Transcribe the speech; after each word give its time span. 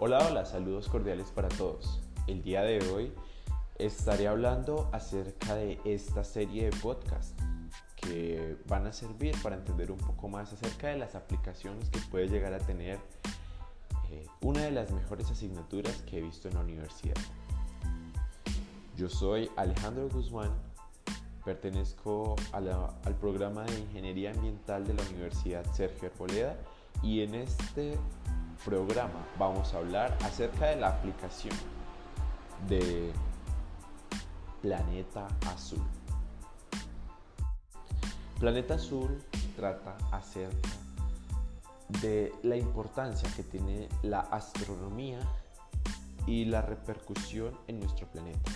Hola, 0.00 0.24
hola, 0.28 0.46
saludos 0.46 0.86
cordiales 0.86 1.32
para 1.32 1.48
todos. 1.48 1.98
El 2.28 2.44
día 2.44 2.62
de 2.62 2.78
hoy 2.92 3.12
estaré 3.78 4.28
hablando 4.28 4.88
acerca 4.92 5.56
de 5.56 5.80
esta 5.84 6.22
serie 6.22 6.70
de 6.70 6.76
podcasts 6.76 7.34
que 7.96 8.56
van 8.68 8.86
a 8.86 8.92
servir 8.92 9.34
para 9.42 9.56
entender 9.56 9.90
un 9.90 9.98
poco 9.98 10.28
más 10.28 10.52
acerca 10.52 10.86
de 10.86 10.98
las 10.98 11.16
aplicaciones 11.16 11.90
que 11.90 11.98
puede 12.12 12.28
llegar 12.28 12.54
a 12.54 12.60
tener 12.60 13.00
eh, 14.12 14.24
una 14.40 14.60
de 14.60 14.70
las 14.70 14.92
mejores 14.92 15.32
asignaturas 15.32 15.96
que 16.02 16.18
he 16.18 16.22
visto 16.22 16.46
en 16.46 16.54
la 16.54 16.60
universidad. 16.60 17.16
Yo 18.96 19.08
soy 19.08 19.50
Alejandro 19.56 20.08
Guzmán, 20.10 20.52
pertenezco 21.44 22.36
al 22.52 23.16
programa 23.20 23.64
de 23.64 23.80
Ingeniería 23.80 24.30
Ambiental 24.30 24.86
de 24.86 24.94
la 24.94 25.02
Universidad 25.10 25.64
Sergio 25.72 26.08
Arboleda 26.08 26.56
y 27.02 27.22
en 27.22 27.34
este 27.34 27.98
programa 28.64 29.26
vamos 29.38 29.72
a 29.74 29.78
hablar 29.78 30.16
acerca 30.22 30.66
de 30.66 30.76
la 30.76 30.88
aplicación 30.88 31.56
de 32.68 33.12
Planeta 34.62 35.28
Azul. 35.46 35.82
Planeta 38.38 38.74
Azul 38.74 39.22
trata 39.56 39.96
acerca 40.12 40.68
de 42.00 42.32
la 42.42 42.56
importancia 42.56 43.28
que 43.34 43.42
tiene 43.42 43.88
la 44.02 44.20
astronomía 44.20 45.18
y 46.26 46.44
la 46.44 46.62
repercusión 46.62 47.58
en 47.66 47.80
nuestro 47.80 48.06
planeta. 48.06 48.50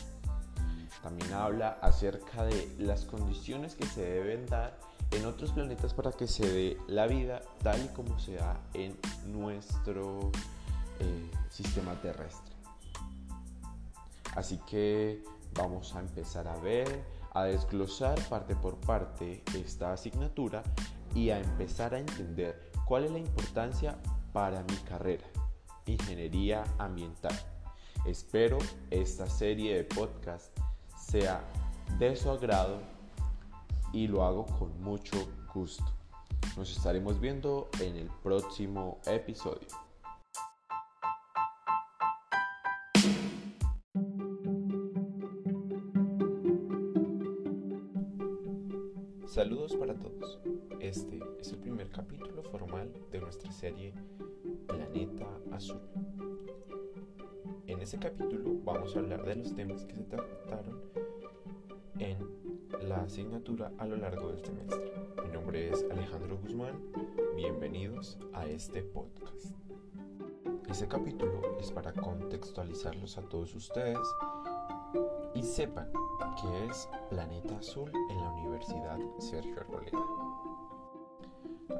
También 1.02 1.32
habla 1.32 1.78
acerca 1.82 2.44
de 2.44 2.74
las 2.78 3.04
condiciones 3.04 3.74
que 3.74 3.86
se 3.86 4.02
deben 4.02 4.46
dar 4.46 4.78
en 5.10 5.26
otros 5.26 5.52
planetas 5.52 5.92
para 5.94 6.12
que 6.12 6.26
se 6.26 6.46
dé 6.46 6.78
la 6.86 7.06
vida 7.06 7.42
tal 7.62 7.84
y 7.84 7.88
como 7.88 8.18
se 8.18 8.36
da 8.36 8.60
en 8.72 8.96
nuestro 9.26 10.30
eh, 11.00 11.30
sistema 11.50 12.00
terrestre. 12.00 12.54
Así 14.36 14.58
que 14.66 15.22
vamos 15.54 15.94
a 15.94 16.00
empezar 16.00 16.48
a 16.48 16.56
ver, 16.56 17.04
a 17.34 17.44
desglosar 17.44 18.18
parte 18.28 18.54
por 18.54 18.76
parte 18.76 19.42
esta 19.54 19.92
asignatura 19.92 20.62
y 21.14 21.30
a 21.30 21.38
empezar 21.38 21.94
a 21.94 21.98
entender 21.98 22.70
cuál 22.86 23.04
es 23.04 23.10
la 23.10 23.18
importancia 23.18 23.98
para 24.32 24.62
mi 24.62 24.76
carrera, 24.88 25.26
ingeniería 25.84 26.64
ambiental. 26.78 27.38
Espero 28.06 28.58
esta 28.90 29.28
serie 29.28 29.76
de 29.76 29.84
podcast 29.84 30.58
sea 31.12 31.44
de 31.98 32.16
su 32.16 32.30
agrado 32.30 32.78
y 33.92 34.08
lo 34.08 34.24
hago 34.24 34.46
con 34.46 34.80
mucho 34.80 35.28
gusto. 35.52 35.84
Nos 36.56 36.74
estaremos 36.74 37.20
viendo 37.20 37.68
en 37.82 37.96
el 37.96 38.08
próximo 38.22 38.98
episodio. 39.04 39.68
Saludos 49.26 49.76
para 49.76 49.94
todos. 49.94 50.40
Este 50.80 51.20
es 51.38 51.52
el 51.52 51.58
primer 51.58 51.90
capítulo 51.90 52.42
formal 52.44 52.90
de 53.10 53.20
nuestra 53.20 53.52
serie 53.52 53.92
Planeta 54.66 55.26
Azul. 55.50 55.82
En 57.66 57.82
ese 57.82 57.98
capítulo 57.98 58.54
vamos 58.64 58.96
a 58.96 59.00
hablar 59.00 59.26
de 59.26 59.36
los 59.36 59.54
temas 59.54 59.84
que 59.84 59.94
se 59.96 60.04
trataron 60.04 61.01
en 62.02 62.88
la 62.88 63.02
asignatura 63.02 63.72
a 63.78 63.86
lo 63.86 63.96
largo 63.96 64.28
del 64.28 64.44
semestre. 64.44 64.92
Mi 65.24 65.32
nombre 65.32 65.70
es 65.70 65.86
Alejandro 65.88 66.36
Guzmán. 66.38 66.82
Bienvenidos 67.36 68.18
a 68.32 68.46
este 68.46 68.82
podcast. 68.82 69.54
Ese 70.68 70.88
capítulo 70.88 71.58
es 71.60 71.70
para 71.70 71.92
contextualizarlos 71.92 73.18
a 73.18 73.22
todos 73.22 73.54
ustedes 73.54 74.00
y 75.34 75.42
sepan 75.44 75.92
que 76.40 76.66
es 76.66 76.88
Planeta 77.08 77.56
Azul 77.58 77.92
en 78.10 78.16
la 78.16 78.30
Universidad 78.32 78.98
Sergio 79.18 79.60
Arboleda. 79.60 80.04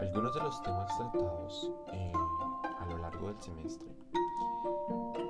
Algunos 0.00 0.34
de 0.34 0.40
los 0.40 0.62
temas 0.62 0.96
tratados 0.98 1.72
eh, 1.92 2.12
a 2.78 2.86
lo 2.86 2.98
largo 2.98 3.26
del 3.26 3.40
semestre 3.42 3.88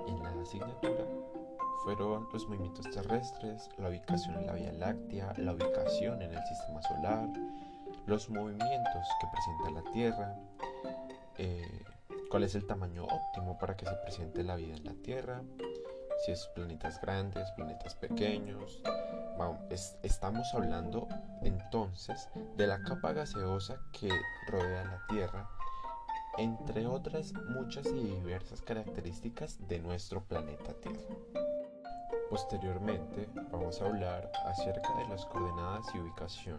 en 0.07 0.23
la 0.23 0.31
asignatura 0.39 1.22
fueron 1.85 2.29
los 2.33 2.47
movimientos 2.49 2.89
terrestres, 2.91 3.69
la 3.79 3.89
ubicación 3.89 4.37
en 4.37 4.47
la 4.47 4.53
Vía 4.53 4.73
Láctea, 4.73 5.35
la 5.37 5.53
ubicación 5.53 6.23
en 6.23 6.33
el 6.33 6.43
sistema 6.45 6.83
solar, 6.83 7.29
los 8.07 8.31
movimientos 8.31 9.07
que 9.21 9.27
presenta 9.33 9.83
la 9.83 9.93
Tierra, 9.93 10.37
eh, 11.39 11.85
cuál 12.31 12.45
es 12.45 12.55
el 12.55 12.67
tamaño 12.67 13.05
óptimo 13.05 13.59
para 13.59 13.77
que 13.77 13.87
se 13.87 13.95
presente 13.97 14.43
la 14.43 14.57
vida 14.57 14.77
en 14.77 14.85
la 14.85 14.95
Tierra, 14.95 15.43
si 16.25 16.33
es 16.33 16.47
planetas 16.55 17.01
grandes, 17.01 17.51
planetas 17.53 17.95
pequeños. 17.97 18.81
estamos 20.03 20.55
hablando 20.55 21.09
entonces 21.43 22.29
de 22.57 22.67
la 22.69 22.81
capa 22.83 23.13
gaseosa 23.13 23.81
que 23.93 24.09
rodea 24.47 24.85
la 24.85 25.07
Tierra, 25.09 25.51
entre 26.39 26.87
otras 26.87 27.33
muchas 27.57 27.87
y 27.87 28.01
diversas 28.05 28.63
características 28.63 29.67
de 29.69 29.81
nuestro 29.81 30.23
planeta 30.23 30.75
Tierra. 30.75 31.52
Posteriormente 32.33 33.29
vamos 33.51 33.83
a 33.83 33.85
hablar 33.85 34.33
acerca 34.47 34.97
de 34.97 35.07
las 35.07 35.27
coordenadas 35.27 35.85
y 35.95 35.99
ubicación, 35.99 36.59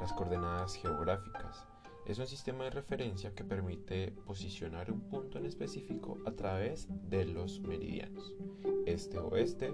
las 0.00 0.12
coordenadas 0.12 0.74
geográficas, 0.74 1.64
es 2.04 2.18
un 2.18 2.26
sistema 2.26 2.64
de 2.64 2.70
referencia 2.70 3.32
que 3.32 3.44
permite 3.44 4.10
posicionar 4.26 4.90
un 4.90 5.02
punto 5.02 5.38
en 5.38 5.46
específico 5.46 6.18
a 6.26 6.32
través 6.32 6.88
de 7.08 7.26
los 7.26 7.60
meridianos, 7.60 8.34
este-oeste 8.84 9.72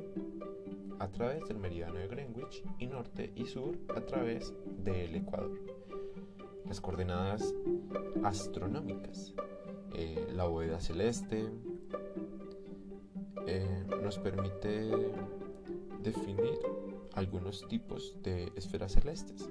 a 0.98 1.08
través 1.08 1.48
del 1.48 1.56
meridiano 1.56 1.94
de 1.94 2.06
Greenwich 2.06 2.62
y 2.78 2.86
norte 2.86 3.32
y 3.34 3.46
sur 3.46 3.78
a 3.96 4.02
través 4.02 4.52
del 4.84 5.14
Ecuador. 5.14 5.58
Las 6.66 6.82
coordenadas 6.82 7.54
astronómicas, 8.24 9.32
eh, 9.94 10.28
la 10.34 10.44
bóveda 10.44 10.78
celeste, 10.80 11.48
eh, 13.50 13.86
nos 14.02 14.18
permite 14.18 15.10
definir 16.02 16.58
algunos 17.14 17.66
tipos 17.66 18.14
de 18.22 18.52
esferas 18.56 18.92
celestes, 18.92 19.48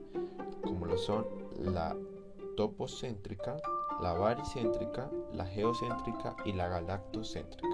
como 0.61 0.85
lo 0.85 0.99
son 0.99 1.25
la 1.57 1.97
topocéntrica, 2.55 3.57
la 3.99 4.13
baricéntrica, 4.13 5.09
la 5.33 5.45
geocéntrica 5.47 6.35
y 6.45 6.53
la 6.53 6.67
galactocéntrica. 6.67 7.67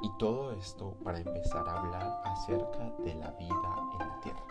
Y 0.00 0.10
todo 0.18 0.52
esto 0.52 0.96
para 1.04 1.18
empezar 1.18 1.68
a 1.68 1.80
hablar 1.80 2.22
acerca 2.24 2.90
de 3.04 3.14
la 3.16 3.32
vida 3.32 3.90
en 3.92 3.98
la 3.98 4.20
Tierra. 4.22 4.46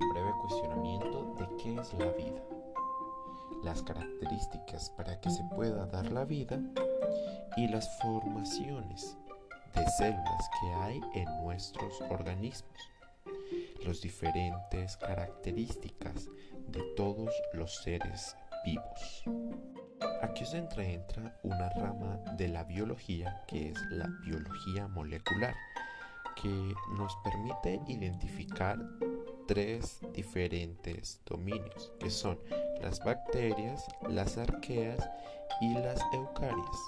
Un 0.00 0.08
breve 0.10 0.32
cuestionamiento 0.40 1.34
de 1.38 1.56
qué 1.56 1.76
es 1.76 1.94
la 1.94 2.10
vida, 2.10 2.42
las 3.64 3.82
características 3.82 4.90
para 4.90 5.20
que 5.20 5.30
se 5.30 5.42
pueda 5.54 5.86
dar 5.86 6.12
la 6.12 6.24
vida 6.24 6.60
y 7.56 7.68
las 7.68 7.98
formaciones 8.00 9.16
de 9.74 9.86
células 9.98 10.50
que 10.60 10.72
hay 10.74 11.00
en 11.14 11.42
nuestros 11.42 12.00
organismos 12.10 12.94
las 13.84 14.00
diferentes 14.00 14.96
características 14.96 16.28
de 16.68 16.82
todos 16.96 17.30
los 17.52 17.76
seres 17.82 18.36
vivos. 18.64 19.24
Aquí 20.22 20.44
se 20.44 20.58
entra, 20.58 20.84
entra 20.84 21.38
una 21.42 21.68
rama 21.70 22.18
de 22.36 22.48
la 22.48 22.64
biología 22.64 23.42
que 23.46 23.70
es 23.70 23.78
la 23.90 24.08
biología 24.24 24.88
molecular, 24.88 25.54
que 26.40 26.74
nos 26.96 27.14
permite 27.22 27.80
identificar 27.88 28.78
tres 29.46 30.00
diferentes 30.12 31.20
dominios, 31.26 31.92
que 31.98 32.10
son 32.10 32.38
las 32.80 33.02
bacterias, 33.04 33.84
las 34.08 34.38
arqueas 34.38 35.08
y 35.60 35.74
las 35.74 36.00
eucarias 36.12 36.78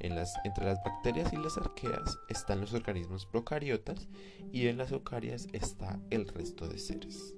entre 0.00 0.64
las 0.64 0.82
bacterias 0.82 1.32
y 1.32 1.36
las 1.36 1.56
arqueas 1.56 2.18
están 2.28 2.60
los 2.60 2.72
organismos 2.72 3.26
procariotas 3.26 4.08
y 4.52 4.68
en 4.68 4.78
las 4.78 4.92
eucarias 4.92 5.48
está 5.52 5.98
el 6.10 6.28
resto 6.28 6.68
de 6.68 6.78
seres. 6.78 7.34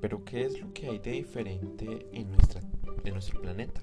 Pero 0.00 0.24
¿qué 0.24 0.46
es 0.46 0.60
lo 0.60 0.72
que 0.72 0.88
hay 0.88 0.98
de 0.98 1.12
diferente 1.12 2.06
en, 2.12 2.30
nuestra, 2.30 2.62
en 3.04 3.12
nuestro 3.12 3.40
planeta? 3.40 3.80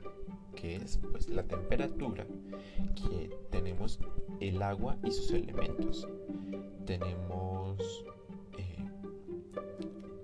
Que 0.55 0.77
es 0.77 0.97
pues 1.11 1.29
la 1.29 1.43
temperatura 1.43 2.25
que 2.95 3.29
tenemos 3.51 3.99
el 4.39 4.61
agua 4.61 4.97
y 5.03 5.11
sus 5.11 5.31
elementos. 5.31 6.07
Tenemos 6.85 8.03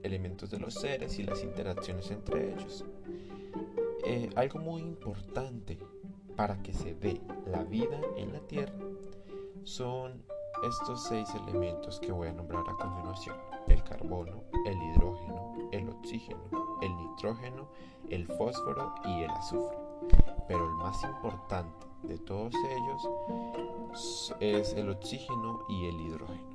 elementos 0.04 0.52
de 0.52 0.60
los 0.60 0.74
seres 0.74 1.18
y 1.20 1.24
las 1.24 1.44
interacciones 1.44 2.12
entre 2.12 2.54
ellos. 2.54 2.86
Eh, 4.06 4.30
algo 4.36 4.60
muy 4.60 4.82
importante 4.82 5.80
para 6.36 6.62
que 6.62 6.74
se 6.74 6.94
dé 6.94 7.22
la 7.46 7.64
vida 7.64 8.00
en 8.18 8.34
la 8.34 8.40
tierra 8.42 8.74
son 9.64 10.24
estos 10.64 11.04
seis 11.04 11.28
elementos 11.36 12.00
que 12.00 12.12
voy 12.12 12.28
a 12.28 12.34
nombrar 12.34 12.64
a 12.68 12.76
continuación. 12.76 13.36
El 13.68 13.84
carbono, 13.84 14.44
el 14.66 14.82
hidrógeno, 14.82 15.70
el 15.72 15.90
oxígeno, 15.90 16.42
el 16.82 16.96
nitrógeno, 16.98 17.68
el 18.10 18.28
fósforo 18.28 18.94
y 19.06 19.24
el 19.24 19.30
azufre. 19.32 19.78
Pero 20.48 20.66
el 20.66 20.76
más 20.76 21.04
importante 21.04 21.88
de 22.04 22.18
todos 22.18 22.54
ellos 22.56 23.10
es 24.40 24.74
el 24.74 24.90
oxígeno 24.90 25.62
y 25.70 25.86
el 25.86 26.02
hidrógeno. 26.02 26.54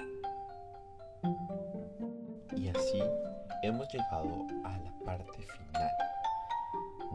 Y 2.58 2.68
así 2.70 3.00
hemos 3.62 3.86
llegado 3.88 4.44
a 4.64 4.76
la 4.78 4.92
parte 5.04 5.42
final 5.42 5.90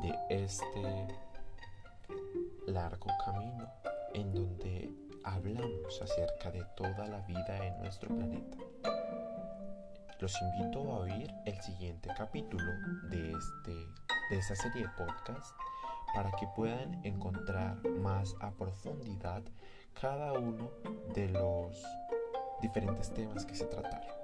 de 0.02 0.18
este 0.30 1.08
largo 2.66 3.08
camino 3.26 3.70
en 4.14 4.34
donde 4.34 4.90
hablamos 5.26 6.02
acerca 6.02 6.50
de 6.50 6.64
toda 6.78 7.08
la 7.08 7.20
vida 7.28 7.58
en 7.58 7.78
nuestro 7.80 8.16
planeta. 8.16 8.58
Los 10.22 10.34
invito 10.42 10.80
a 10.94 11.00
oír 11.00 11.30
el 11.46 11.60
siguiente 11.60 12.10
capítulo 12.18 12.72
de, 13.10 13.34
este, 13.34 13.74
de 14.30 14.38
esta 14.38 14.56
serie 14.56 14.84
de 14.84 14.90
podcast 14.98 15.54
para 16.16 16.32
que 16.32 16.48
puedan 16.56 17.06
encontrar 17.06 17.86
más 17.90 18.34
a 18.40 18.52
profundidad 18.52 19.44
cada 20.00 20.32
uno 20.40 20.72
de 21.14 21.28
los 21.28 21.84
diferentes 22.62 23.14
temas 23.14 23.46
que 23.46 23.56
se 23.56 23.66
trataron. 23.66 24.23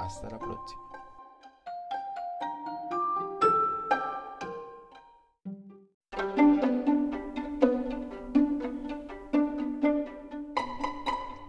Hasta 0.00 0.30
la 0.30 0.38
próxima. 0.38 0.80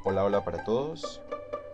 Hola, 0.04 0.26
hola 0.26 0.44
para 0.44 0.64
todos. 0.64 1.22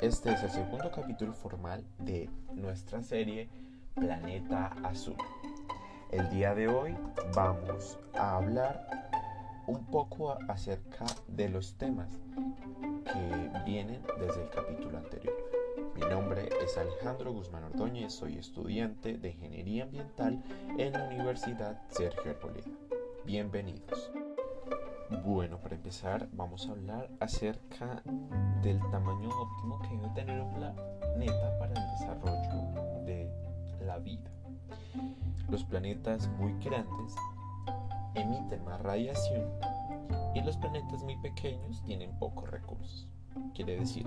Este 0.02 0.32
es 0.32 0.44
el 0.44 0.52
segundo 0.52 0.92
capítulo 0.92 1.34
formal 1.34 1.84
de 1.98 2.30
nuestra 2.54 3.02
serie 3.02 3.50
Planeta 3.96 4.76
Azul. 4.84 5.18
El 6.12 6.30
día 6.30 6.54
de 6.54 6.68
hoy 6.68 6.96
vamos 7.34 7.98
a 8.14 8.38
hablar 8.38 8.88
un 9.66 9.86
poco 9.88 10.38
acerca 10.48 11.06
de 11.28 11.50
los 11.50 11.78
temas 11.78 12.10
que 13.06 13.52
vienen 13.66 14.04
desde 14.20 14.44
el 14.44 14.50
capítulo 14.50 15.00
anterior. 15.00 15.47
Mi 15.98 16.06
nombre 16.06 16.48
es 16.64 16.78
Alejandro 16.78 17.34
Guzmán 17.34 17.64
Ordóñez, 17.64 18.14
soy 18.14 18.38
estudiante 18.38 19.18
de 19.18 19.32
Ingeniería 19.32 19.86
Ambiental 19.86 20.44
en 20.78 20.94
la 20.94 21.06
Universidad 21.06 21.82
Sergio 21.90 22.30
Arboleda. 22.32 22.70
Bienvenidos. 23.26 24.12
Bueno, 25.26 25.60
para 25.60 25.74
empezar 25.74 26.30
vamos 26.34 26.68
a 26.68 26.74
hablar 26.74 27.10
acerca 27.20 28.04
del 28.62 28.80
tamaño 28.92 29.30
óptimo 29.30 29.82
que 29.82 29.96
debe 29.96 30.10
tener 30.14 30.40
un 30.40 30.54
planeta 30.54 31.58
para 31.58 31.74
el 31.74 31.92
desarrollo 32.00 33.04
de 33.04 33.32
la 33.84 33.98
vida. 33.98 34.30
Los 35.50 35.64
planetas 35.64 36.28
muy 36.38 36.54
grandes 36.64 37.16
emiten 38.14 38.64
más 38.66 38.80
radiación 38.82 39.50
y 40.36 40.42
los 40.42 40.58
planetas 40.58 41.02
muy 41.02 41.18
pequeños 41.18 41.84
tienen 41.86 42.12
pocos 42.20 42.52
recursos. 42.52 43.08
Quiere 43.56 43.80
decir, 43.80 44.06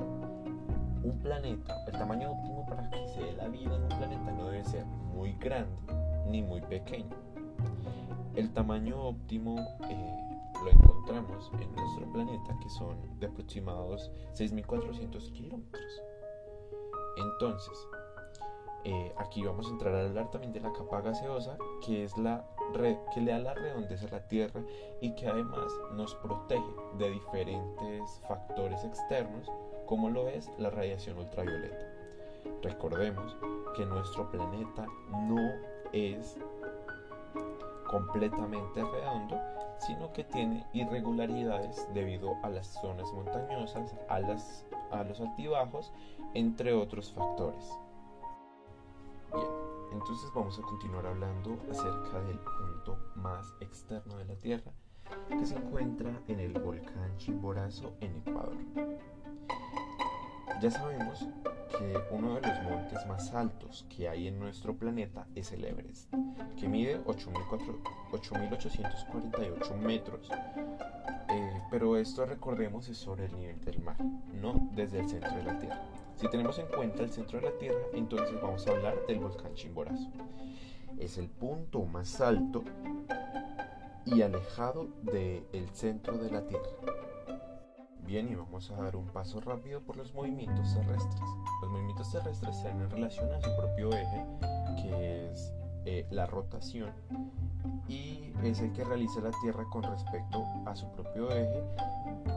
un 1.02 1.18
planeta, 1.20 1.76
el 1.86 1.92
tamaño 1.92 2.32
óptimo 2.32 2.66
para 2.66 2.90
que 2.90 3.08
se 3.08 3.20
dé 3.20 3.32
la 3.32 3.48
vida 3.48 3.74
en 3.74 3.82
un 3.82 3.88
planeta 3.88 4.32
no 4.32 4.48
debe 4.48 4.64
ser 4.64 4.84
muy 4.84 5.32
grande 5.34 5.76
ni 6.26 6.42
muy 6.42 6.60
pequeño. 6.60 7.16
El 8.34 8.52
tamaño 8.52 9.00
óptimo 9.00 9.58
eh, 9.88 10.30
lo 10.62 10.70
encontramos 10.70 11.50
en 11.60 11.74
nuestro 11.74 12.12
planeta, 12.12 12.56
que 12.62 12.68
son 12.70 12.96
de 13.18 13.26
aproximados 13.26 14.10
6.400 14.34 15.32
kilómetros. 15.32 16.02
Entonces, 17.16 17.88
eh, 18.84 19.12
aquí 19.18 19.42
vamos 19.42 19.66
a 19.66 19.70
entrar 19.70 19.94
a 19.94 20.06
hablar 20.06 20.30
también 20.30 20.52
de 20.52 20.60
la 20.60 20.72
capa 20.72 21.00
gaseosa, 21.00 21.56
que 21.84 22.04
es 22.04 22.16
la 22.16 22.46
que 22.72 23.20
le 23.20 23.32
da 23.32 23.38
la 23.38 23.54
redondez 23.54 24.02
a 24.04 24.10
la 24.10 24.28
Tierra 24.28 24.62
y 25.00 25.14
que 25.14 25.26
además 25.26 25.72
nos 25.92 26.14
protege 26.16 26.62
de 26.98 27.10
diferentes 27.10 28.20
factores 28.28 28.84
externos, 28.84 29.50
como 29.86 30.10
lo 30.10 30.28
es 30.28 30.50
la 30.58 30.70
radiación 30.70 31.18
ultravioleta. 31.18 31.86
Recordemos 32.62 33.36
que 33.76 33.84
nuestro 33.84 34.30
planeta 34.30 34.86
no 35.12 35.40
es 35.92 36.38
completamente 37.88 38.82
redondo, 38.82 39.36
sino 39.78 40.12
que 40.12 40.24
tiene 40.24 40.66
irregularidades 40.72 41.88
debido 41.92 42.36
a 42.42 42.50
las 42.50 42.68
zonas 42.80 43.12
montañosas, 43.12 43.94
a, 44.08 44.20
las, 44.20 44.66
a 44.90 45.02
los 45.02 45.20
altibajos, 45.20 45.92
entre 46.34 46.72
otros 46.72 47.12
factores. 47.12 47.78
Bien, 49.34 49.48
entonces 49.92 50.30
vamos 50.34 50.58
a 50.58 50.62
continuar 50.62 51.06
hablando 51.06 51.56
acerca 51.70 52.20
del 52.22 52.38
más 53.14 53.54
externo 53.60 54.16
de 54.16 54.24
la 54.24 54.36
Tierra, 54.36 54.72
que 55.28 55.44
se 55.46 55.56
encuentra 55.56 56.20
en 56.28 56.40
el 56.40 56.52
volcán 56.52 57.16
Chimborazo 57.16 57.94
en 58.00 58.16
Ecuador. 58.16 58.58
Ya 60.60 60.70
sabemos 60.70 61.26
que 61.78 61.98
uno 62.10 62.34
de 62.34 62.42
los 62.42 62.62
montes 62.64 63.06
más 63.06 63.32
altos 63.32 63.86
que 63.88 64.06
hay 64.08 64.26
en 64.28 64.38
nuestro 64.38 64.76
planeta 64.76 65.26
es 65.34 65.52
el 65.52 65.64
Everest, 65.64 66.12
que 66.58 66.68
mide 66.68 67.02
8.848 67.04 69.76
metros, 69.76 70.30
eh, 71.30 71.62
pero 71.70 71.96
esto 71.96 72.26
recordemos 72.26 72.86
es 72.88 72.98
sobre 72.98 73.24
el 73.24 73.34
nivel 73.36 73.64
del 73.64 73.80
mar, 73.80 73.96
no 74.34 74.68
desde 74.72 75.00
el 75.00 75.08
centro 75.08 75.34
de 75.34 75.44
la 75.44 75.58
Tierra. 75.58 75.80
Si 76.16 76.28
tenemos 76.28 76.58
en 76.58 76.66
cuenta 76.66 77.02
el 77.02 77.10
centro 77.10 77.40
de 77.40 77.50
la 77.50 77.58
Tierra, 77.58 77.80
entonces 77.94 78.38
vamos 78.42 78.66
a 78.66 78.72
hablar 78.72 79.06
del 79.06 79.20
volcán 79.20 79.54
Chimborazo. 79.54 80.10
Es 81.00 81.18
el 81.18 81.28
punto 81.28 81.84
más 81.86 82.20
alto 82.20 82.62
y 84.04 84.22
alejado 84.22 84.88
del 85.02 85.68
centro 85.72 86.18
de 86.18 86.30
la 86.30 86.46
Tierra. 86.46 86.68
Bien, 88.06 88.28
y 88.28 88.34
vamos 88.34 88.70
a 88.70 88.76
dar 88.76 88.96
un 88.96 89.06
paso 89.06 89.40
rápido 89.40 89.80
por 89.80 89.96
los 89.96 90.12
movimientos 90.14 90.74
terrestres. 90.74 91.20
Los 91.62 91.70
movimientos 91.70 92.12
terrestres 92.12 92.56
están 92.56 92.80
en 92.80 92.90
relación 92.90 93.32
a 93.32 93.40
su 93.40 93.56
propio 93.56 93.90
eje, 93.92 94.26
que 94.82 95.30
es 95.32 95.52
eh, 95.86 96.06
la 96.10 96.26
rotación, 96.26 96.92
y 97.88 98.32
es 98.44 98.60
el 98.60 98.72
que 98.72 98.84
realiza 98.84 99.20
la 99.20 99.30
Tierra 99.42 99.64
con 99.70 99.82
respecto 99.82 100.44
a 100.66 100.76
su 100.76 100.86
propio 100.92 101.30
eje 101.30 101.62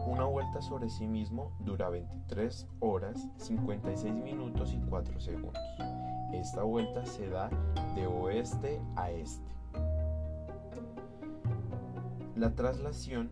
una 0.08 0.26
vuelta 0.26 0.62
sobre 0.62 0.90
sí 0.90 1.08
mismo 1.08 1.52
dura 1.60 1.90
23 1.90 2.68
horas, 2.80 3.28
56 3.38 4.14
minutos 4.14 4.74
y 4.74 4.80
4 4.90 5.20
segundos. 5.20 5.54
Esta 6.34 6.64
vuelta 6.64 7.06
se 7.06 7.30
da 7.30 7.50
de 7.96 8.08
oeste 8.08 8.82
a 8.96 9.12
este. 9.12 9.54
La 12.36 12.56
traslación 12.56 13.32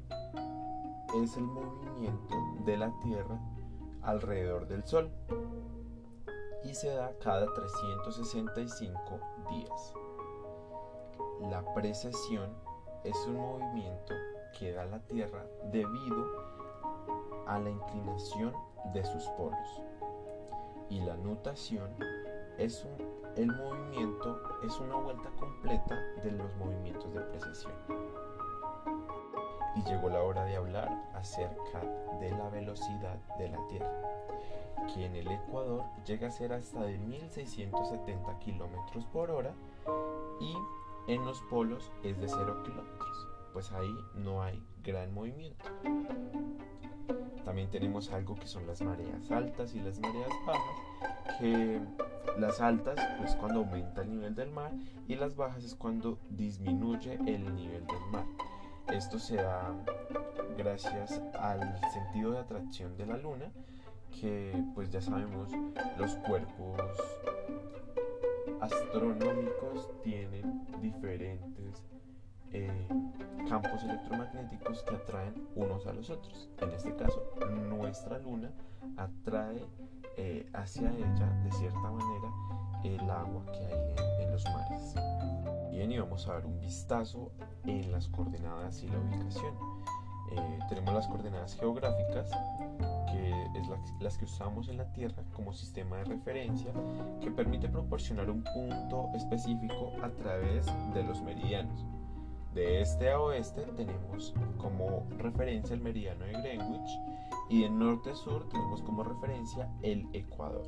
es 1.21 1.35
el 1.35 1.43
movimiento 1.43 2.35
de 2.63 2.77
la 2.77 2.93
Tierra 3.01 3.39
alrededor 4.03 4.67
del 4.67 4.85
Sol 4.85 5.11
y 6.63 6.75
se 6.75 6.89
da 6.89 7.11
cada 7.19 7.51
365 7.53 9.19
días. 9.49 9.93
La 11.49 11.73
precesión 11.73 12.51
es 13.03 13.17
un 13.25 13.37
movimiento 13.37 14.13
que 14.57 14.73
da 14.73 14.85
la 14.85 14.99
Tierra 14.99 15.43
debido 15.71 16.27
a 17.47 17.59
la 17.59 17.71
inclinación 17.71 18.53
de 18.93 19.03
sus 19.03 19.23
polos. 19.29 19.81
Y 20.89 20.99
la 21.01 21.17
nutación 21.17 21.89
es 22.63 22.87
el 23.37 23.47
movimiento, 23.47 24.39
es 24.63 24.79
una 24.79 24.95
vuelta 24.95 25.29
completa 25.39 25.95
de 26.23 26.31
los 26.31 26.55
movimientos 26.57 27.11
de 27.13 27.21
precesión. 27.21 27.73
Y 29.75 29.83
llegó 29.83 30.09
la 30.09 30.21
hora 30.21 30.45
de 30.45 30.57
hablar 30.57 30.89
acerca 31.15 31.81
de 32.19 32.29
la 32.31 32.49
velocidad 32.49 33.15
de 33.39 33.49
la 33.49 33.67
Tierra, 33.67 34.01
que 34.93 35.05
en 35.05 35.15
el 35.15 35.27
Ecuador 35.31 35.83
llega 36.05 36.27
a 36.27 36.31
ser 36.31 36.53
hasta 36.53 36.83
de 36.83 36.97
1670 36.99 38.37
kilómetros 38.39 39.05
por 39.05 39.31
hora 39.31 39.53
y 40.39 40.55
en 41.07 41.25
los 41.25 41.41
polos 41.49 41.91
es 42.03 42.19
de 42.19 42.27
0 42.27 42.61
kilómetros, 42.63 43.27
pues 43.53 43.71
ahí 43.71 43.95
no 44.15 44.43
hay 44.43 44.61
gran 44.83 45.13
movimiento. 45.13 45.65
También 47.43 47.71
tenemos 47.71 48.11
algo 48.11 48.35
que 48.35 48.45
son 48.45 48.67
las 48.67 48.81
mareas 48.81 49.31
altas 49.31 49.73
y 49.73 49.79
las 49.79 49.99
mareas 49.99 50.29
bajas, 50.45 51.20
las 52.38 52.62
altas 52.62 53.00
es 53.24 53.36
cuando 53.36 53.60
aumenta 53.60 54.01
el 54.01 54.12
nivel 54.12 54.36
del 54.36 54.51
mar 54.51 54.71
y 55.07 55.15
las 55.15 55.36
bajas 55.36 55.63
es 55.63 55.75
cuando 55.75 56.19
disminuye 56.29 57.15
el 57.25 57.55
nivel 57.55 57.86
del 57.88 58.05
mar. 58.12 58.25
Esto 58.88 59.19
se 59.19 59.38
da 59.38 59.74
gracias 60.57 61.21
al 61.39 61.79
sentido 61.91 62.31
de 62.31 62.39
atracción 62.39 62.98
de 62.98 63.05
la 63.05 63.17
luna, 63.17 63.51
que 64.19 64.63
pues 64.75 64.89
ya 64.91 65.01
sabemos 65.01 65.50
los 65.98 66.15
cuerpos 66.17 66.81
astronómicos 68.60 69.89
tienen 70.03 70.65
diferentes 70.81 71.83
eh, 72.53 72.88
campos 73.48 73.84
electromagnéticos 73.84 74.84
que 74.84 74.96
atraen 74.96 75.48
unos 75.55 75.86
a 75.88 75.93
los 75.93 76.10
otros. 76.10 76.50
En 76.60 76.72
este 76.72 76.96
caso, 76.96 77.34
nuestra 77.70 78.20
luna 78.20 78.51
atrae 78.98 79.65
eh, 80.17 80.50
hacia 80.53 80.91
ella 80.91 81.27
de 81.43 81.51
cierta 81.51 81.79
manera 81.79 82.31
el 82.84 83.10
agua 83.10 83.46
que 83.51 83.60
hay 83.60 84.24
en, 84.24 84.31
los 84.31 84.43
mares. 84.46 84.96
Bien, 85.72 85.91
y 85.91 86.00
vamos 86.00 86.27
a 86.27 86.34
dar 86.34 86.46
un 86.46 86.60
vistazo 86.60 87.31
en 87.65 87.91
las 87.91 88.08
coordenadas 88.08 88.84
y 88.84 88.88
la 88.88 88.98
ubicación. 88.98 89.53
Eh, 90.31 90.60
tenemos 90.70 90.93
las 90.93 91.08
coordenadas 91.08 91.55
geográficas, 91.55 92.31
que 93.12 93.60
es 93.60 93.67
las 94.00 94.17
que 94.17 94.25
usamos 94.25 94.70
en 94.70 94.77
la 94.77 94.91
Tierra 94.93 95.24
como 95.34 95.53
sistema 95.53 95.98
de 95.98 96.05
referencia, 96.05 96.72
que 97.22 97.31
permite 97.31 97.67
proporcionar 97.67 98.29
un 98.29 98.43
punto 98.43 99.10
específico 99.15 99.93
a 100.01 100.10
través 100.10 100.65
de 100.93 101.03
los 101.03 101.22
meridianos. 101.22 101.86
De 102.53 102.81
este 102.81 103.10
a 103.10 103.20
oeste 103.20 103.62
tenemos 103.77 104.34
como 104.58 105.08
referencia 105.17 105.74
el 105.74 105.81
meridiano 105.81 106.25
de 106.25 106.34
Greenwich 106.34 107.00
y 107.50 107.63
de 107.63 107.70
norte 107.70 108.12
a 108.12 108.15
sur 108.15 108.48
tenemos 108.50 108.81
como 108.81 109.03
referencia 109.03 109.70
el 109.81 110.05
Ecuador. 110.12 110.67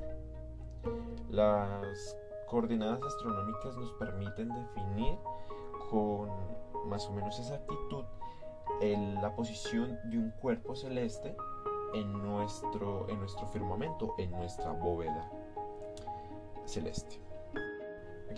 Las 1.29 2.17
coordenadas 2.47 3.01
astronómicas 3.03 3.75
nos 3.77 3.91
permiten 3.93 4.49
definir 4.49 5.17
con 5.89 6.29
más 6.87 7.05
o 7.07 7.11
menos 7.11 7.37
exactitud 7.39 8.05
la 9.21 9.33
posición 9.35 9.97
de 10.09 10.17
un 10.17 10.31
cuerpo 10.41 10.75
celeste 10.75 11.35
en 11.93 12.11
nuestro, 12.11 13.07
en 13.09 13.19
nuestro 13.19 13.47
firmamento, 13.47 14.13
en 14.17 14.31
nuestra 14.31 14.71
bóveda 14.71 15.29
celeste. 16.65 17.19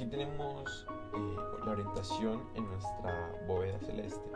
Aquí 0.05 0.17
tenemos 0.17 0.85
eh, 1.15 1.35
la 1.65 1.71
orientación 1.71 2.43
en 2.53 2.67
nuestra 2.69 3.31
bóveda 3.47 3.79
celeste, 3.79 4.29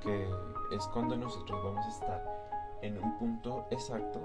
que 0.00 0.26
es 0.74 0.86
cuando 0.94 1.14
nosotros 1.14 1.62
vamos 1.62 1.84
a 1.84 1.88
estar 1.90 2.78
en 2.80 2.96
un 2.96 3.18
punto 3.18 3.66
exacto 3.70 4.18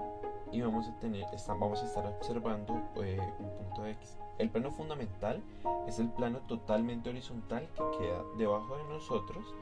y 0.50 0.62
vamos 0.62 0.88
a 0.88 0.98
tener 0.98 1.26
vamos 1.48 1.82
a 1.82 1.84
estar 1.84 2.06
observando 2.06 2.80
eh, 2.96 3.20
un 3.40 3.50
punto 3.58 3.84
X. 3.84 4.16
El 4.38 4.48
plano 4.48 4.72
fundamental 4.72 5.42
es 5.86 5.98
el 5.98 6.08
plano 6.08 6.38
totalmente 6.48 7.10
horizontal 7.10 7.68
que 7.74 7.98
queda 7.98 8.22
debajo 8.38 8.78
de 8.78 8.84
nosotros 8.84 9.54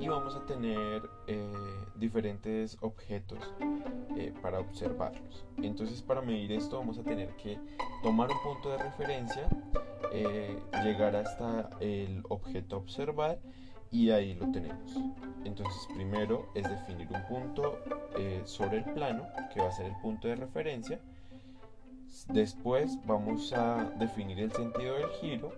y 0.00 0.08
vamos 0.08 0.34
a 0.34 0.44
tener 0.46 1.02
eh, 1.26 1.52
diferentes 1.96 2.76
objetos 2.80 3.38
eh, 4.16 4.32
para 4.42 4.60
observarlos. 4.60 5.44
Entonces 5.58 6.02
para 6.02 6.20
medir 6.22 6.52
esto 6.52 6.78
vamos 6.78 6.98
a 6.98 7.02
tener 7.02 7.36
que 7.36 7.58
tomar 8.02 8.30
un 8.30 8.42
punto 8.42 8.70
de 8.70 8.78
referencia, 8.78 9.48
llegar 10.82 11.16
hasta 11.16 11.70
el 11.80 12.22
objeto 12.28 12.76
a 12.76 12.78
observar 12.78 13.38
y 13.90 14.10
ahí 14.10 14.34
lo 14.34 14.50
tenemos. 14.50 14.96
Entonces 15.44 15.86
primero 15.94 16.50
es 16.54 16.68
definir 16.68 17.08
un 17.10 17.22
punto 17.28 17.78
eh, 18.18 18.42
sobre 18.44 18.78
el 18.78 18.84
plano 18.84 19.26
que 19.52 19.60
va 19.60 19.68
a 19.68 19.72
ser 19.72 19.86
el 19.86 19.96
punto 20.02 20.28
de 20.28 20.36
referencia. 20.36 21.00
Después 22.28 22.98
vamos 23.06 23.52
a 23.52 23.92
definir 23.98 24.40
el 24.40 24.52
sentido 24.52 24.96
del 24.96 25.08
giro 25.20 25.52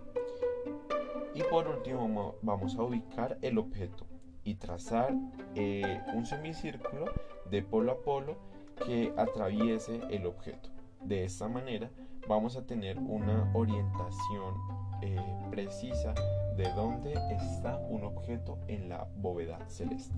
y 1.33 1.41
por 1.43 1.67
último 1.67 2.35
vamos 2.41 2.75
a 2.75 2.83
ubicar 2.83 3.37
el 3.41 3.57
objeto 3.57 4.05
y 4.43 4.55
trazar 4.55 5.13
eh, 5.55 6.01
un 6.13 6.25
semicírculo 6.25 7.05
de 7.49 7.61
polo 7.61 7.91
a 7.91 8.01
polo 8.01 8.37
que 8.85 9.13
atraviese 9.17 10.01
el 10.09 10.25
objeto. 10.25 10.69
De 11.01 11.23
esta 11.23 11.47
manera 11.47 11.89
vamos 12.27 12.57
a 12.57 12.65
tener 12.65 12.97
una 12.99 13.49
orientación 13.53 14.55
eh, 15.01 15.17
precisa 15.49 16.13
de 16.57 16.71
dónde 16.73 17.13
está 17.31 17.77
un 17.89 18.03
objeto 18.03 18.57
en 18.67 18.89
la 18.89 19.07
bóveda 19.17 19.59
celeste. 19.67 20.15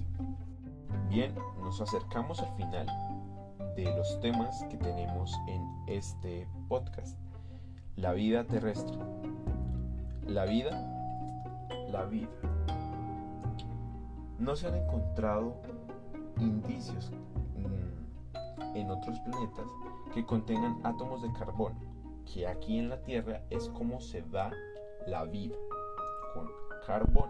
Bien, 1.09 1.33
nos 1.61 1.81
acercamos 1.81 2.41
al 2.41 2.55
final 2.55 2.87
de 3.75 3.85
los 3.95 4.19
temas 4.21 4.63
que 4.69 4.77
tenemos 4.77 5.37
en 5.47 5.61
este 5.87 6.47
podcast. 6.67 7.17
La 7.95 8.13
vida 8.13 8.45
terrestre. 8.45 8.97
La 10.25 10.45
vida, 10.45 10.71
la 11.91 12.05
vida. 12.05 12.29
No 14.37 14.55
se 14.55 14.67
han 14.67 14.75
encontrado 14.75 15.55
indicios 16.39 17.11
mm, 17.57 18.77
en 18.77 18.89
otros 18.89 19.19
planetas 19.19 19.67
que 20.13 20.25
contengan 20.25 20.79
átomos 20.83 21.21
de 21.21 21.31
carbono, 21.33 21.75
que 22.33 22.47
aquí 22.47 22.77
en 22.77 22.89
la 22.89 23.01
Tierra 23.01 23.41
es 23.49 23.69
como 23.69 23.99
se 23.99 24.21
da 24.21 24.51
la 25.07 25.25
vida 25.25 25.55
con 26.33 26.49
carbón. 26.85 27.29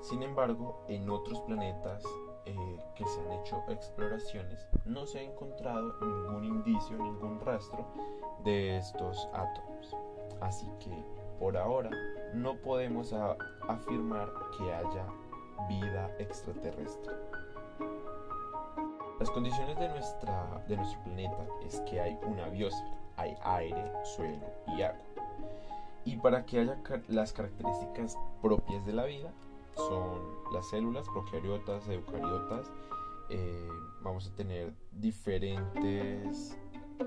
Sin 0.00 0.22
embargo, 0.22 0.84
en 0.88 1.08
otros 1.10 1.40
planetas 1.42 2.04
eh, 2.44 2.78
que 2.94 3.06
se 3.06 3.20
han 3.20 3.32
hecho 3.32 3.62
exploraciones 3.68 4.68
no 4.84 5.06
se 5.06 5.18
ha 5.18 5.22
encontrado 5.22 5.94
ningún 6.00 6.44
indicio, 6.44 6.96
ningún 6.98 7.40
rastro 7.40 7.86
de 8.44 8.76
estos 8.76 9.28
átomos. 9.32 9.96
Así 10.40 10.70
que 10.78 11.04
por 11.38 11.56
ahora 11.56 11.90
no 12.34 12.56
podemos 12.60 13.12
afirmar 13.68 14.32
que 14.56 14.72
haya 14.72 15.06
vida 15.68 16.14
extraterrestre. 16.18 17.14
Las 19.18 19.30
condiciones 19.30 19.78
de, 19.78 19.88
nuestra, 19.88 20.62
de 20.68 20.76
nuestro 20.76 21.02
planeta 21.02 21.46
es 21.64 21.80
que 21.80 22.00
hay 22.00 22.18
una 22.26 22.48
biosfera, 22.48 23.05
hay 23.16 23.34
aire, 23.42 23.92
suelo 24.04 24.46
y 24.76 24.82
agua. 24.82 25.00
Y 26.04 26.16
para 26.16 26.46
que 26.46 26.60
haya 26.60 26.78
las 27.08 27.32
características 27.32 28.16
propias 28.40 28.86
de 28.86 28.92
la 28.92 29.04
vida, 29.04 29.32
son 29.76 30.20
las 30.52 30.68
células 30.68 31.06
procariotas, 31.08 31.88
eucariotas, 31.88 32.70
eh, 33.28 33.68
vamos 34.02 34.28
a 34.28 34.34
tener 34.34 34.72
diferentes 34.92 36.56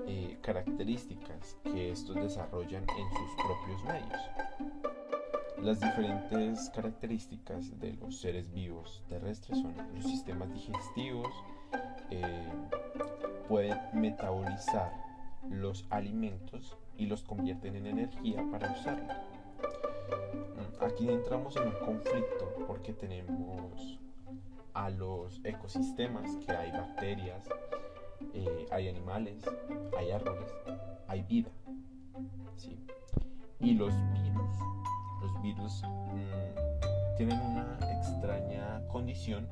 eh, 0.06 0.38
características 0.42 1.56
que 1.64 1.90
estos 1.90 2.14
desarrollan 2.16 2.84
en 2.84 3.10
sus 3.16 3.44
propios 3.44 3.84
medios. 3.84 4.20
Las 5.62 5.80
diferentes 5.80 6.70
características 6.70 7.78
de 7.80 7.94
los 7.94 8.20
seres 8.20 8.52
vivos 8.52 9.02
terrestres 9.08 9.58
son 9.60 9.74
los 9.94 10.04
sistemas 10.04 10.52
digestivos, 10.52 11.28
eh, 12.10 12.48
pueden 13.48 13.78
metabolizar 13.94 15.09
los 15.48 15.86
alimentos 15.90 16.76
y 16.96 17.06
los 17.06 17.22
convierten 17.22 17.76
en 17.76 17.86
energía 17.86 18.44
para 18.50 18.72
usarlo. 18.72 19.14
Mm, 20.56 20.84
aquí 20.84 21.08
entramos 21.08 21.56
en 21.56 21.68
un 21.68 21.74
conflicto 21.84 22.54
porque 22.66 22.92
tenemos 22.92 23.98
a 24.74 24.90
los 24.90 25.40
ecosistemas 25.44 26.36
que 26.44 26.52
hay 26.52 26.70
bacterias, 26.70 27.48
eh, 28.34 28.66
hay 28.70 28.88
animales, 28.88 29.44
hay 29.98 30.10
árboles, 30.10 30.52
hay 31.08 31.22
vida. 31.22 31.50
¿sí? 32.56 32.78
Y 33.58 33.74
los 33.74 33.94
virus, 34.12 34.58
los 35.22 35.42
virus 35.42 35.82
mm, 35.82 37.16
tienen 37.16 37.40
una 37.40 37.78
extraña 37.98 38.86
condición 38.88 39.48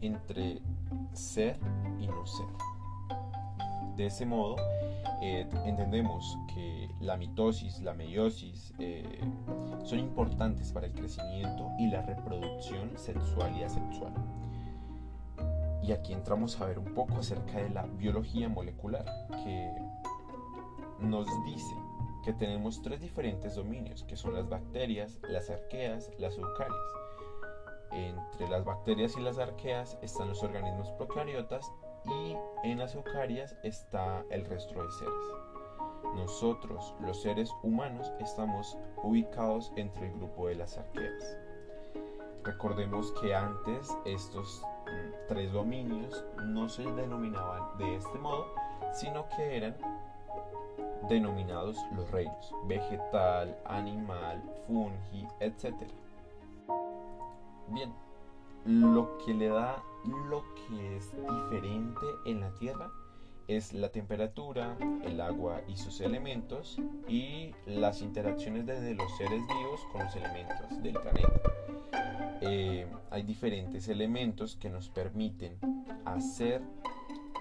entre 0.00 0.60
ser 1.12 1.56
y 1.98 2.06
no 2.06 2.26
ser. 2.26 2.46
De 3.98 4.06
ese 4.06 4.24
modo, 4.24 4.54
eh, 5.20 5.44
entendemos 5.64 6.38
que 6.54 6.88
la 7.00 7.16
mitosis, 7.16 7.80
la 7.80 7.94
meiosis 7.94 8.72
eh, 8.78 9.02
son 9.82 9.98
importantes 9.98 10.70
para 10.70 10.86
el 10.86 10.92
crecimiento 10.92 11.72
y 11.80 11.88
la 11.88 12.02
reproducción 12.02 12.96
sexual 12.96 13.56
y 13.58 13.64
asexual. 13.64 14.14
Y 15.82 15.90
aquí 15.90 16.12
entramos 16.12 16.60
a 16.60 16.66
ver 16.66 16.78
un 16.78 16.94
poco 16.94 17.16
acerca 17.16 17.58
de 17.58 17.70
la 17.70 17.86
biología 17.86 18.48
molecular, 18.48 19.04
que 19.42 19.68
nos 21.00 21.26
dice 21.44 21.74
que 22.24 22.32
tenemos 22.32 22.80
tres 22.82 23.00
diferentes 23.00 23.56
dominios, 23.56 24.04
que 24.04 24.14
son 24.14 24.32
las 24.32 24.48
bacterias, 24.48 25.18
las 25.28 25.50
arqueas, 25.50 26.08
las 26.20 26.38
eucarias. 26.38 26.78
Entre 27.90 28.48
las 28.48 28.64
bacterias 28.64 29.16
y 29.16 29.22
las 29.22 29.38
arqueas 29.38 29.98
están 30.02 30.28
los 30.28 30.44
organismos 30.44 30.88
procariotas 30.92 31.68
y 32.04 32.36
en 32.64 32.78
las 32.78 32.94
eucarias 32.94 33.56
está 33.62 34.24
el 34.30 34.44
resto 34.44 34.82
de 34.82 34.90
seres. 34.90 35.48
Nosotros, 36.14 36.94
los 37.00 37.22
seres 37.22 37.50
humanos, 37.62 38.12
estamos 38.20 38.76
ubicados 39.02 39.72
entre 39.76 40.08
el 40.08 40.14
grupo 40.14 40.48
de 40.48 40.56
las 40.56 40.78
arqueas. 40.78 41.36
Recordemos 42.44 43.12
que 43.20 43.34
antes 43.34 43.96
estos 44.04 44.62
mm, 44.86 45.28
tres 45.28 45.52
dominios 45.52 46.24
no 46.44 46.68
se 46.68 46.82
denominaban 46.82 47.76
de 47.78 47.96
este 47.96 48.18
modo, 48.18 48.46
sino 48.92 49.28
que 49.36 49.56
eran 49.56 49.76
denominados 51.08 51.78
los 51.94 52.10
reinos, 52.10 52.54
vegetal, 52.66 53.56
animal, 53.64 54.42
fungi, 54.66 55.26
etc. 55.40 55.74
Bien, 57.68 57.92
lo 58.64 59.18
que 59.18 59.34
le 59.34 59.48
da 59.48 59.82
lo 60.28 60.44
que 60.54 60.96
es 60.96 61.12
diferente 61.12 62.06
en 62.24 62.40
la 62.40 62.50
Tierra 62.54 62.90
es 63.46 63.72
la 63.72 63.88
temperatura, 63.88 64.76
el 65.04 65.20
agua 65.20 65.62
y 65.66 65.76
sus 65.76 66.00
elementos 66.00 66.78
y 67.08 67.54
las 67.66 68.02
interacciones 68.02 68.66
desde 68.66 68.94
los 68.94 69.16
seres 69.16 69.40
vivos 69.46 69.80
con 69.90 70.04
los 70.04 70.14
elementos 70.16 70.82
del 70.82 70.92
planeta. 70.92 71.40
Eh, 72.42 72.86
hay 73.10 73.22
diferentes 73.22 73.88
elementos 73.88 74.56
que 74.56 74.68
nos 74.68 74.90
permiten 74.90 75.58
hacer 76.04 76.62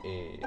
eh, 0.03 0.39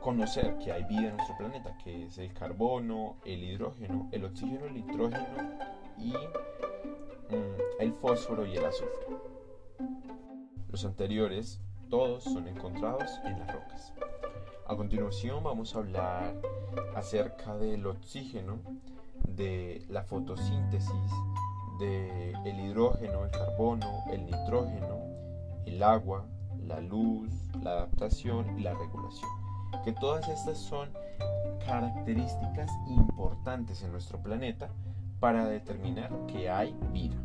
conocer 0.00 0.56
que 0.58 0.70
hay 0.70 0.84
vida 0.84 1.08
en 1.08 1.16
nuestro 1.16 1.36
planeta, 1.38 1.76
que 1.82 2.06
es 2.06 2.18
el 2.18 2.32
carbono, 2.32 3.16
el 3.24 3.42
hidrógeno, 3.42 4.08
el 4.12 4.24
oxígeno, 4.26 4.66
el 4.66 4.74
nitrógeno 4.74 5.26
y 5.98 6.12
el 7.78 7.92
fósforo 7.92 8.46
y 8.46 8.56
el 8.56 8.64
azufre. 8.64 9.06
Los 10.70 10.84
anteriores 10.84 11.60
todos 11.88 12.24
son 12.24 12.48
encontrados 12.48 13.10
en 13.24 13.38
las 13.38 13.52
rocas. 13.52 13.92
A 14.66 14.76
continuación 14.76 15.42
vamos 15.42 15.74
a 15.74 15.78
hablar 15.78 16.34
acerca 16.94 17.56
del 17.56 17.86
oxígeno, 17.86 18.58
de 19.26 19.84
la 19.88 20.02
fotosíntesis, 20.02 21.12
del 21.78 22.34
el 22.44 22.60
hidrógeno, 22.60 23.24
el 23.24 23.30
carbono, 23.30 24.04
el 24.10 24.26
nitrógeno, 24.26 25.00
el 25.64 25.82
agua, 25.82 26.26
la 26.66 26.80
luz, 26.80 27.30
la 27.62 27.70
adaptación 27.70 28.58
y 28.58 28.62
la 28.62 28.74
regulación. 28.74 29.30
Que 29.84 29.92
todas 29.92 30.28
estas 30.28 30.58
son 30.58 30.90
características 31.64 32.70
importantes 32.88 33.82
en 33.82 33.92
nuestro 33.92 34.18
planeta 34.22 34.68
para 35.20 35.46
determinar 35.46 36.10
que 36.26 36.48
hay 36.50 36.74
vida. 36.92 37.16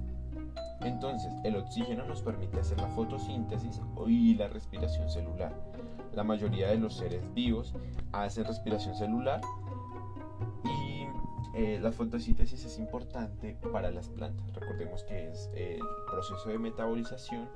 Entonces, 0.82 1.34
el 1.44 1.56
oxígeno 1.56 2.06
nos 2.06 2.22
permite 2.22 2.60
hacer 2.60 2.80
la 2.80 2.90
fotosíntesis 2.90 3.80
y 4.08 4.36
la 4.36 4.48
respiración 4.48 5.10
celular. 5.10 5.54
La 6.14 6.24
mayoría 6.24 6.68
de 6.70 6.78
los 6.78 6.96
seres 6.96 7.22
vivos 7.34 7.74
hacen 8.12 8.46
respiración 8.46 8.96
celular 8.96 9.42
y 10.66 11.08
eh, 11.56 11.80
la 11.82 11.92
fotosíntesis 11.92 12.66
es 12.66 12.80
importante 12.80 13.58
para 13.72 13.92
las 13.92 14.10
plantas. 14.10 14.54
Recordemos 14.54 15.04
que 15.04 15.30
es 15.30 15.50
el 15.56 15.80
proceso 16.08 16.50
de 16.50 16.60
metabolización 16.60 17.48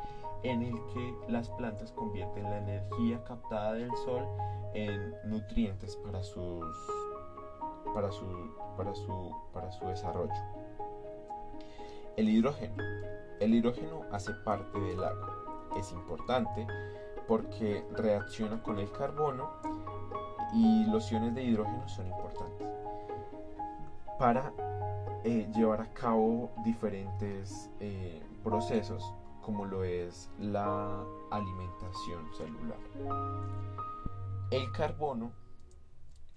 en 0.44 0.62
el 0.62 0.75
que 0.94 1.15
las 1.27 1.50
plantas 1.50 1.91
convierten 1.91 2.44
la 2.44 2.60
energía 2.60 3.24
captada 3.24 3.74
del 3.74 3.91
sol 4.06 4.24
en 4.74 5.15
nutrientes 5.25 5.96
para 5.98 6.24
sus 6.24 6.65
para 7.94 8.12
su 8.12 8.25
para 8.75 8.94
su 8.96 9.32
para 9.53 9.72
su 9.72 9.86
desarrollo. 9.86 10.34
El 12.15 12.29
hidrógeno. 12.29 12.84
El 13.39 13.53
hidrógeno 13.53 14.01
hace 14.12 14.34
parte 14.46 14.79
del 14.79 15.03
agua. 15.03 15.70
Es 15.77 15.91
importante 15.91 16.65
porque 17.27 17.86
reacciona 17.96 18.62
con 18.63 18.79
el 18.79 18.91
carbono 18.91 19.51
y 20.53 20.86
los 20.86 21.12
iones 21.12 21.36
de 21.36 21.44
hidrógeno 21.44 21.88
son 21.88 22.08
importantes 22.08 22.67
para 24.17 24.51
eh, 25.24 25.48
llevar 25.53 25.82
a 25.82 25.94
cabo 25.94 26.51
diferentes 26.63 27.70
eh, 27.79 28.24
procesos 28.44 29.13
como 29.41 29.65
lo 29.65 29.84
es 29.84 30.29
la 30.39 31.06
alimentación 31.32 32.34
celular. 32.34 32.79
El 34.51 34.72
carbono 34.72 35.32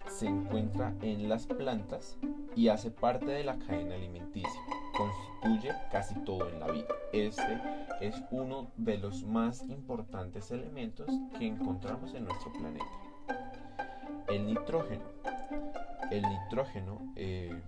se 0.09 0.26
encuentra 0.26 0.95
en 1.02 1.28
las 1.28 1.47
plantas 1.47 2.19
y 2.57 2.69
hace 2.69 2.90
parte 2.90 3.26
de 3.26 3.45
la 3.45 3.59
cadena 3.59 3.95
alimenticia. 3.95 4.61
Constituye 4.97 5.73
casi 5.90 6.14
todo 6.25 6.49
en 6.49 6.61
la 6.61 6.71
vida. 6.71 6.88
Este 7.12 7.61
es 8.00 8.23
uno 8.30 8.71
de 8.76 8.99
los 8.99 9.25
más 9.25 9.62
importantes 9.69 10.50
elementos 10.50 11.09
que 11.38 11.47
encontramos 11.47 12.14
en 12.14 12.25
nuestro 12.25 12.52
planeta. 12.52 12.87
El 14.28 14.47
nitrógeno. 14.47 15.04
El 16.11 16.23
nitrógeno 16.23 16.99
eh, 17.16 17.61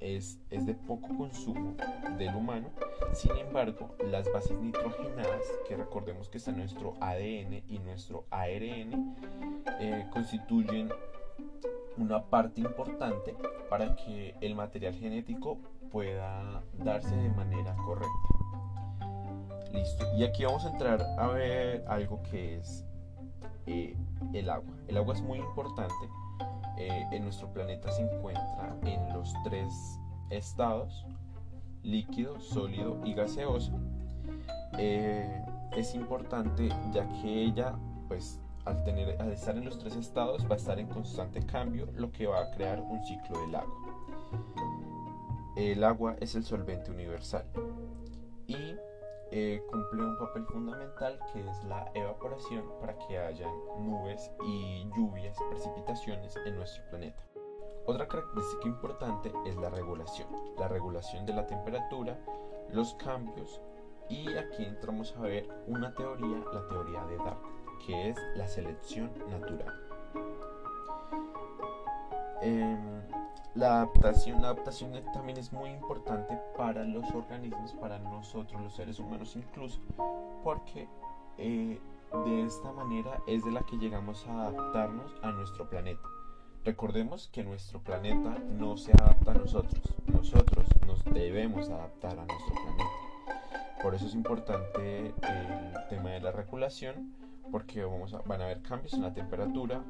es, 0.00 0.38
es, 0.50 0.66
de 0.66 0.74
poco 0.74 1.08
consumo 1.16 1.74
del 2.18 2.34
humano. 2.34 2.68
Sin 3.12 3.36
embargo, 3.36 3.94
las 4.04 4.30
bases 4.32 4.58
nitrogenadas, 4.58 5.42
que 5.66 5.76
recordemos 5.76 6.28
que 6.28 6.38
está 6.38 6.52
nuestro 6.52 6.94
ADN 7.00 7.62
y 7.68 7.78
nuestro 7.78 8.24
ARN, 8.30 9.16
eh, 9.80 10.06
constituyen 10.12 10.90
una 11.96 12.22
parte 12.24 12.60
importante 12.60 13.36
para 13.68 13.94
que 13.96 14.34
el 14.40 14.54
material 14.54 14.94
genético 14.94 15.58
pueda 15.90 16.62
darse 16.78 17.14
de 17.14 17.30
manera 17.30 17.74
correcta. 17.76 18.08
Listo. 19.72 20.06
Y 20.16 20.24
aquí 20.24 20.44
vamos 20.44 20.64
a 20.64 20.70
entrar 20.70 21.02
a 21.18 21.26
ver 21.28 21.84
algo 21.88 22.22
que 22.22 22.58
es 22.58 22.84
eh, 23.66 23.96
el 24.32 24.50
agua. 24.50 24.74
El 24.88 24.96
agua 24.96 25.14
es 25.14 25.22
muy 25.22 25.38
importante. 25.38 25.94
Eh, 26.78 27.06
en 27.12 27.24
nuestro 27.24 27.52
planeta 27.52 27.90
se 27.90 28.02
encuentra 28.02 28.76
en 28.84 29.12
los 29.12 29.32
tres 29.44 30.00
estados, 30.30 31.06
líquido, 31.82 32.40
sólido 32.40 32.98
y 33.04 33.14
gaseoso. 33.14 33.72
Eh, 34.78 35.44
es 35.76 35.94
importante 35.94 36.68
ya 36.92 37.06
que 37.08 37.42
ella 37.44 37.74
pues 38.08 38.40
al, 38.64 38.84
tener, 38.84 39.20
al 39.20 39.32
estar 39.32 39.56
en 39.56 39.64
los 39.64 39.78
tres 39.78 39.96
estados 39.96 40.44
va 40.44 40.54
a 40.54 40.58
estar 40.58 40.78
en 40.78 40.88
constante 40.88 41.44
cambio, 41.44 41.88
lo 41.94 42.10
que 42.12 42.26
va 42.26 42.42
a 42.42 42.50
crear 42.52 42.80
un 42.80 43.02
ciclo 43.04 43.40
del 43.40 43.54
agua. 43.54 43.76
El 45.56 45.84
agua 45.84 46.16
es 46.20 46.34
el 46.34 46.44
solvente 46.44 46.90
universal 46.90 47.44
y 48.46 48.76
eh, 49.30 49.62
cumple 49.70 50.04
un 50.04 50.18
papel 50.18 50.46
fundamental 50.46 51.18
que 51.32 51.40
es 51.40 51.64
la 51.64 51.90
evaporación 51.94 52.64
para 52.80 52.96
que 52.98 53.18
haya 53.18 53.50
nubes 53.78 54.30
y 54.46 54.88
lluvias, 54.96 55.36
precipitaciones 55.50 56.36
en 56.46 56.56
nuestro 56.56 56.84
planeta. 56.90 57.22
Otra 57.86 58.06
característica 58.06 58.68
importante 58.68 59.32
es 59.44 59.56
la 59.56 59.68
regulación, 59.70 60.28
la 60.56 60.68
regulación 60.68 61.26
de 61.26 61.32
la 61.32 61.46
temperatura, 61.46 62.18
los 62.70 62.94
cambios 62.94 63.60
y 64.08 64.28
aquí 64.36 64.64
entramos 64.64 65.14
a 65.16 65.22
ver 65.22 65.48
una 65.66 65.92
teoría, 65.94 66.44
la 66.52 66.66
teoría 66.68 67.04
de 67.06 67.16
Darwin 67.16 67.61
que 67.86 68.10
es 68.10 68.16
la 68.36 68.46
selección 68.46 69.10
natural. 69.30 69.74
Em, 72.42 73.02
la 73.54 73.82
adaptación, 73.82 74.42
la 74.42 74.48
adaptación 74.48 74.92
también 75.12 75.38
es 75.38 75.52
muy 75.52 75.70
importante 75.70 76.38
para 76.56 76.84
los 76.84 77.10
organismos, 77.12 77.72
para 77.74 77.98
nosotros 77.98 78.60
los 78.60 78.74
seres 78.74 78.98
humanos 78.98 79.36
incluso, 79.36 79.80
porque 80.42 80.88
eh, 81.38 81.78
de 82.24 82.42
esta 82.42 82.72
manera 82.72 83.20
es 83.26 83.44
de 83.44 83.52
la 83.52 83.62
que 83.62 83.76
llegamos 83.76 84.26
a 84.26 84.48
adaptarnos 84.48 85.14
a 85.22 85.30
nuestro 85.30 85.68
planeta. 85.68 86.02
Recordemos 86.64 87.28
que 87.28 87.44
nuestro 87.44 87.80
planeta 87.80 88.38
no 88.58 88.76
se 88.76 88.92
adapta 88.92 89.32
a 89.32 89.34
nosotros, 89.34 89.82
nosotros 90.06 90.66
nos 90.86 91.04
debemos 91.04 91.68
adaptar 91.68 92.18
a 92.18 92.24
nuestro 92.24 92.54
planeta. 92.54 92.90
Por 93.82 93.94
eso 93.94 94.06
es 94.06 94.14
importante 94.14 95.08
el 95.08 95.88
tema 95.88 96.10
de 96.10 96.20
la 96.20 96.32
regulación 96.32 97.21
porque 97.52 97.84
vamos 97.84 98.14
a, 98.14 98.22
van 98.22 98.40
a 98.40 98.46
haber 98.46 98.62
cambios 98.62 98.94
en 98.94 99.02
la 99.02 99.12
temperatura 99.12 99.84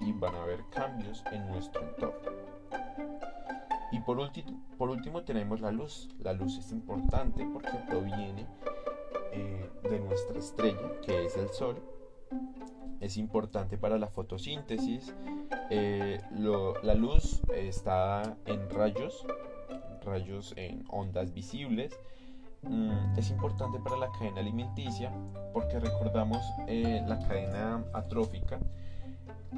y 0.00 0.12
van 0.12 0.34
a 0.34 0.42
haber 0.42 0.64
cambios 0.70 1.22
en 1.32 1.46
nuestro 1.46 1.82
entorno. 1.82 2.32
Y 3.92 4.00
por 4.00 4.18
último, 4.18 4.60
por 4.76 4.90
último 4.90 5.22
tenemos 5.22 5.60
la 5.60 5.70
luz. 5.70 6.08
La 6.18 6.32
luz 6.32 6.58
es 6.58 6.72
importante 6.72 7.46
porque 7.52 7.78
proviene 7.88 8.46
eh, 9.32 9.70
de 9.84 10.00
nuestra 10.00 10.38
estrella, 10.38 11.00
que 11.00 11.24
es 11.24 11.36
el 11.36 11.48
Sol. 11.50 11.80
Es 13.00 13.16
importante 13.16 13.78
para 13.78 13.96
la 13.96 14.08
fotosíntesis. 14.08 15.14
Eh, 15.70 16.20
la 16.82 16.94
luz 16.94 17.40
está 17.54 18.36
en 18.46 18.68
rayos, 18.70 19.24
rayos 20.04 20.52
en 20.56 20.84
ondas 20.88 21.32
visibles 21.32 21.96
Mm, 22.68 23.18
es 23.18 23.30
importante 23.30 23.78
para 23.78 23.96
la 23.96 24.10
cadena 24.12 24.40
alimenticia 24.40 25.12
porque 25.52 25.78
recordamos 25.78 26.42
eh, 26.66 27.02
la 27.06 27.18
cadena 27.18 27.84
atrófica. 27.92 28.58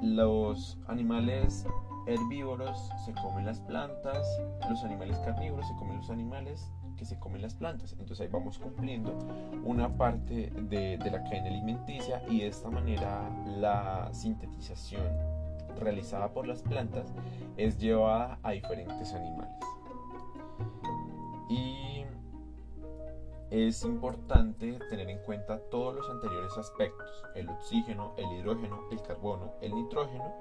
Los 0.03 0.79
animales 0.89 1.67
herbívoros 2.07 2.91
se 3.05 3.13
comen 3.15 3.47
las 3.47 3.61
plantas, 3.61 4.27
los 4.69 4.83
animales 4.85 5.19
carnívoros 5.19 5.67
se 5.67 5.75
comen 5.77 5.97
los 5.97 6.11
animales 6.11 6.71
que 6.97 7.05
se 7.05 7.19
comen 7.19 7.43
las 7.43 7.55
plantas. 7.55 7.93
Entonces 7.93 8.21
ahí 8.21 8.29
vamos 8.29 8.59
cumpliendo 8.59 9.17
una 9.65 9.89
parte 9.97 10.51
de, 10.51 10.99
de 10.99 11.11
la 11.11 11.23
cadena 11.25 11.49
alimenticia 11.49 12.23
y 12.29 12.41
de 12.41 12.49
esta 12.49 12.71
manera 12.71 13.31
la 13.47 14.09
sintetización 14.13 15.03
realizada 15.79 16.33
por 16.33 16.47
las 16.47 16.63
plantas 16.63 17.13
es 17.57 17.79
llevada 17.79 18.39
a 18.43 18.53
diferentes 18.53 19.13
animales. 19.13 19.53
Y 21.49 21.86
es 23.51 23.85
importante 23.85 24.79
tener 24.91 25.09
en 25.09 25.19
cuenta 25.19 25.59
todos 25.71 25.95
los 25.95 26.11
anteriores 26.11 26.57
aspectos, 26.59 27.25
el 27.35 27.49
oxígeno, 27.49 28.15
el 28.17 28.31
hidrógeno, 28.33 28.81
el 28.91 29.01
carbono, 29.03 29.53
el 29.61 29.75
nitrógeno, 29.75 30.33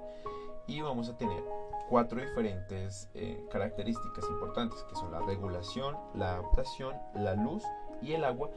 y 0.68 0.82
vamos 0.82 1.10
a 1.10 1.18
tener 1.18 1.44
cuatro 1.90 2.20
diferentes 2.20 3.10
eh, 3.14 3.46
características 3.52 4.26
importantes, 4.30 4.82
que 4.84 4.96
son 4.96 5.12
la 5.12 5.22
regulación, 5.22 5.96
la 6.16 6.34
adaptación, 6.34 6.96
la 7.14 7.36
luz 7.36 7.64
y 8.02 8.14
el 8.14 8.26
agua, 8.26 8.50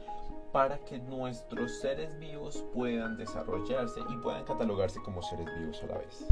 para 0.51 0.79
que 0.79 0.97
nuestros 0.97 1.79
seres 1.79 2.17
vivos 2.17 2.65
puedan 2.73 3.17
desarrollarse 3.17 4.01
y 4.09 4.17
puedan 4.17 4.45
catalogarse 4.45 4.99
como 5.03 5.21
seres 5.21 5.47
vivos 5.59 5.83
a 5.83 5.87
la 5.87 5.97
vez. 5.99 6.27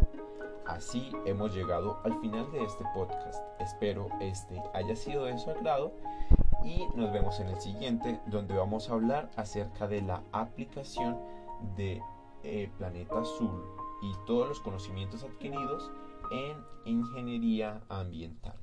Así 0.65 1.11
hemos 1.25 1.53
llegado 1.53 1.99
al 2.03 2.19
final 2.19 2.51
de 2.51 2.63
este 2.63 2.83
podcast. 2.95 3.41
Espero 3.59 4.09
este 4.19 4.61
haya 4.73 4.95
sido 4.95 5.25
de 5.25 5.37
su 5.37 5.51
agrado 5.51 5.93
y 6.67 6.85
nos 6.95 7.13
vemos 7.13 7.39
en 7.39 7.47
el 7.47 7.61
siguiente 7.61 8.19
donde 8.25 8.53
vamos 8.53 8.89
a 8.89 8.93
hablar 8.93 9.31
acerca 9.37 9.87
de 9.87 10.01
la 10.01 10.21
aplicación 10.33 11.17
de 11.77 12.01
eh, 12.43 12.69
Planeta 12.77 13.21
Azul 13.21 13.63
y 14.01 14.11
todos 14.25 14.49
los 14.49 14.59
conocimientos 14.59 15.23
adquiridos 15.23 15.89
en 16.29 16.57
ingeniería 16.85 17.81
ambiental. 17.87 18.57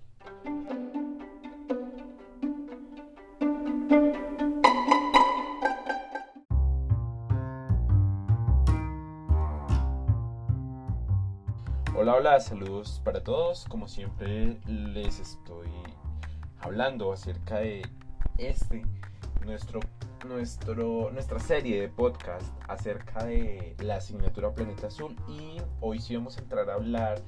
Hola, 11.97 12.17
hola, 12.17 12.41
saludos 12.41 13.01
para 13.03 13.23
todos. 13.25 13.65
Como 13.65 13.89
siempre 13.89 14.61
les 14.67 15.21
estoy 15.21 15.71
hablando 16.65 17.13
acerca 17.13 17.59
de 17.59 17.83
este, 18.39 18.83
nuestro, 19.45 19.81
nuestro, 20.27 21.11
nuestra 21.11 21.39
serie 21.39 21.81
de 21.83 21.89
podcast 21.89 22.47
acerca 22.69 23.25
de 23.25 23.77
la 23.81 23.97
asignatura 23.97 24.53
Planeta 24.55 24.87
Azul 24.87 25.15
y 25.29 25.61
hoy 25.81 26.01
sí 26.01 26.17
vamos 26.17 26.39
a 26.39 26.41
entrar 26.41 26.71
a 26.71 26.75
hablar 26.75 27.21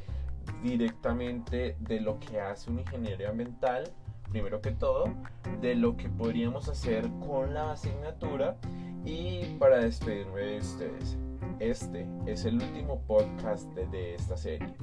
directamente 0.63 1.77
de 1.81 2.01
lo 2.01 2.19
que 2.19 2.41
hace 2.41 2.71
un 2.71 2.79
ingeniero 2.79 3.29
ambiental, 3.29 3.85
primero 4.31 4.63
que 4.63 4.73
todo, 4.73 5.13
de 5.61 5.75
lo 5.75 5.97
que 5.97 6.09
podríamos 6.09 6.69
hacer 6.71 7.07
con 7.27 7.53
la 7.53 7.73
asignatura 7.73 8.57
y 9.05 9.45
para 9.59 9.79
despedirme 9.79 10.41
de 10.41 10.59
ustedes. 10.59 11.19
Este 11.61 12.07
es 12.27 12.45
el 12.47 12.55
último 12.55 13.03
podcast 13.07 13.67
de, 13.75 14.15
esta 14.15 14.37
serie. 14.37 14.75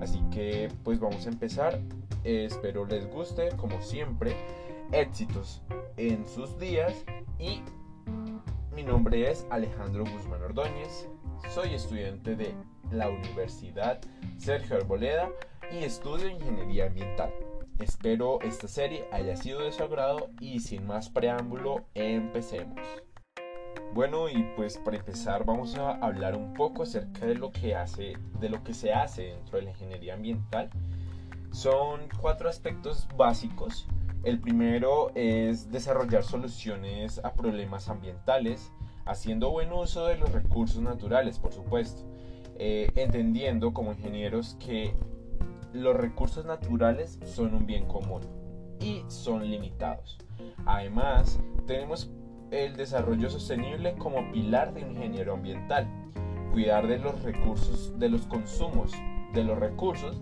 Así 0.00 0.20
que 0.30 0.68
pues 0.82 0.98
vamos 0.98 1.26
a 1.26 1.30
empezar. 1.30 1.80
espero 2.24 2.86
les 2.86 3.08
guste, 3.10 3.50
como 3.56 3.80
siempre. 3.82 4.34
Éxitos 4.92 5.62
en 5.96 6.26
sus 6.26 6.58
días 6.58 7.04
y 7.38 7.62
mi 8.74 8.82
nombre 8.82 9.30
es 9.30 9.46
Alejandro 9.50 10.04
Guzmán 10.04 10.42
Ordóñez. 10.42 11.08
Soy 11.54 11.74
estudiante 11.74 12.34
de 12.34 12.54
la 12.90 13.08
Universidad 13.08 14.00
Sergio 14.38 14.76
Arboleda 14.76 15.30
y 15.70 15.84
estudio 15.84 16.28
Ingeniería 16.28 16.86
Ambiental. 16.86 17.32
Espero 17.78 18.40
esta 18.42 18.68
serie 18.68 19.04
haya 19.12 19.36
sido 19.36 19.60
de 19.60 19.72
su 19.72 19.82
agrado 19.82 20.30
y 20.40 20.60
sin 20.60 20.86
más 20.86 21.08
preámbulo, 21.08 21.86
empecemos. 21.94 22.80
Bueno, 23.92 24.28
y 24.28 24.44
pues 24.54 24.78
para 24.78 24.98
empezar 24.98 25.44
vamos 25.44 25.76
a 25.76 25.90
hablar 25.96 26.36
un 26.36 26.54
poco 26.54 26.84
acerca 26.84 27.26
de 27.26 27.34
lo 27.34 27.50
que 27.50 27.74
hace, 27.74 28.12
de 28.38 28.48
lo 28.48 28.62
que 28.62 28.72
se 28.72 28.92
hace 28.92 29.24
dentro 29.24 29.58
de 29.58 29.64
la 29.64 29.70
ingeniería 29.70 30.14
ambiental. 30.14 30.70
Son 31.50 32.02
cuatro 32.20 32.48
aspectos 32.48 33.08
básicos. 33.16 33.88
El 34.22 34.38
primero 34.38 35.10
es 35.16 35.72
desarrollar 35.72 36.22
soluciones 36.22 37.18
a 37.24 37.32
problemas 37.32 37.88
ambientales, 37.88 38.72
haciendo 39.06 39.50
buen 39.50 39.72
uso 39.72 40.06
de 40.06 40.16
los 40.16 40.30
recursos 40.30 40.80
naturales, 40.80 41.40
por 41.40 41.52
supuesto. 41.52 42.02
Eh, 42.58 42.92
entendiendo 42.94 43.72
como 43.72 43.92
ingenieros 43.92 44.56
que 44.60 44.94
los 45.72 45.96
recursos 45.96 46.44
naturales 46.44 47.18
son 47.24 47.54
un 47.54 47.66
bien 47.66 47.88
común 47.88 48.22
y 48.80 49.02
son 49.08 49.50
limitados. 49.50 50.18
Además, 50.64 51.40
tenemos 51.66 52.10
el 52.50 52.76
desarrollo 52.76 53.30
sostenible 53.30 53.94
como 53.96 54.30
pilar 54.32 54.74
de 54.74 54.80
ingeniero 54.80 55.34
ambiental, 55.34 55.88
cuidar 56.52 56.86
de 56.86 56.98
los 56.98 57.22
recursos, 57.22 57.98
de 57.98 58.08
los 58.08 58.26
consumos, 58.26 58.92
de 59.32 59.44
los 59.44 59.58
recursos 59.58 60.20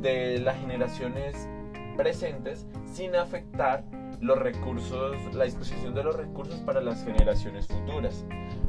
de 0.00 0.38
las 0.38 0.58
generaciones 0.58 1.48
presentes 1.96 2.66
sin 2.92 3.16
afectar 3.16 3.84
los 4.20 4.38
recursos, 4.38 5.16
la 5.34 5.44
disposición 5.44 5.94
de 5.94 6.04
los 6.04 6.16
recursos 6.16 6.60
para 6.60 6.80
las 6.80 7.04
generaciones 7.04 7.66
futuras. 7.66 8.24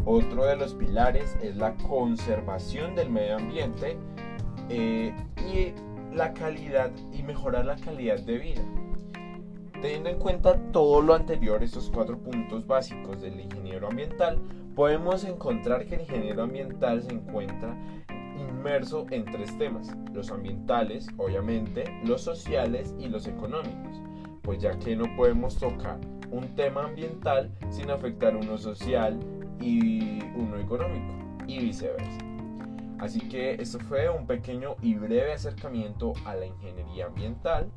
Otro 0.06 0.46
de 0.46 0.56
los 0.56 0.74
pilares 0.74 1.38
es 1.42 1.56
la 1.58 1.76
conservación 1.76 2.96
del 2.96 3.10
medio 3.10 3.36
ambiente 3.36 3.98
eh, 4.70 5.14
y 5.38 5.74
la 6.16 6.34
calidad 6.34 6.92
y 7.14 7.24
mejorar 7.24 7.66
la 7.66 7.76
calidad 7.76 8.20
de 8.20 8.38
vida. 8.38 8.62
Teniendo 9.86 10.10
en 10.10 10.18
cuenta 10.18 10.58
todo 10.72 11.00
lo 11.00 11.14
anterior, 11.14 11.62
estos 11.62 11.92
cuatro 11.94 12.18
puntos 12.18 12.66
básicos 12.66 13.22
del 13.22 13.40
ingeniero 13.40 13.88
ambiental, 13.88 14.42
podemos 14.76 15.24
encontrar 15.24 15.86
que 15.86 15.94
el 15.94 16.02
ingeniero 16.02 16.42
ambiental 16.42 17.04
se 17.04 17.14
encuentra 17.14 17.78
inmerso 18.36 19.06
en 19.12 19.26
tres 19.26 19.56
temas, 19.60 19.96
los 20.12 20.32
ambientales, 20.32 21.08
obviamente, 21.18 21.84
los 22.04 22.22
sociales 22.24 22.96
y 22.98 23.10
los 23.10 23.28
económicos, 23.28 24.02
pues 24.42 24.60
ya 24.60 24.76
que 24.80 24.96
no 24.96 25.06
podemos 25.16 25.56
tocar 25.56 26.00
un 26.32 26.56
tema 26.56 26.86
ambiental 26.86 27.52
sin 27.70 27.92
afectar 27.92 28.36
uno 28.36 28.58
social 28.58 29.20
y 29.62 30.20
uno 30.34 30.58
económico 30.58 31.14
y 31.46 31.60
viceversa. 31.60 32.18
Así 32.98 33.20
que 33.20 33.54
esto 33.62 33.78
fue 33.82 34.10
un 34.10 34.26
pequeño 34.26 34.78
y 34.82 34.96
breve 34.96 35.34
acercamiento 35.34 36.14
a 36.26 36.34
la 36.34 36.48
ingeniería 36.48 37.06
ambiental 37.06 37.70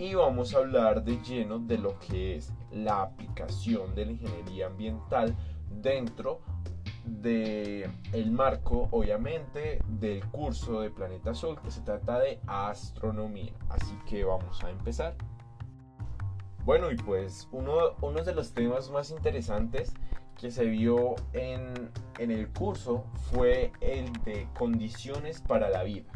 y 0.00 0.14
vamos 0.14 0.54
a 0.54 0.58
hablar 0.58 1.04
de 1.04 1.18
lleno 1.18 1.58
de 1.58 1.76
lo 1.76 1.98
que 1.98 2.36
es 2.36 2.54
la 2.72 3.02
aplicación 3.02 3.94
de 3.94 4.06
la 4.06 4.12
ingeniería 4.12 4.66
ambiental 4.68 5.36
dentro 5.82 6.40
de 7.04 7.90
el 8.12 8.30
marco 8.32 8.88
obviamente 8.92 9.82
del 9.86 10.24
curso 10.30 10.80
de 10.80 10.88
Planeta 10.88 11.32
Azul 11.32 11.60
que 11.60 11.70
se 11.70 11.82
trata 11.82 12.18
de 12.18 12.40
astronomía 12.46 13.52
así 13.68 13.94
que 14.08 14.24
vamos 14.24 14.64
a 14.64 14.70
empezar 14.70 15.14
bueno 16.64 16.90
y 16.90 16.96
pues 16.96 17.46
uno, 17.52 17.94
uno 18.00 18.24
de 18.24 18.34
los 18.34 18.54
temas 18.54 18.90
más 18.90 19.10
interesantes 19.10 19.92
que 20.40 20.50
se 20.50 20.64
vio 20.64 21.16
en, 21.34 21.90
el 22.18 22.48
curso 22.48 23.04
fue 23.30 23.72
el 23.82 24.10
de 24.24 24.48
condiciones 24.58 25.42
para 25.42 25.68
la 25.68 25.82
vida. 25.82 26.10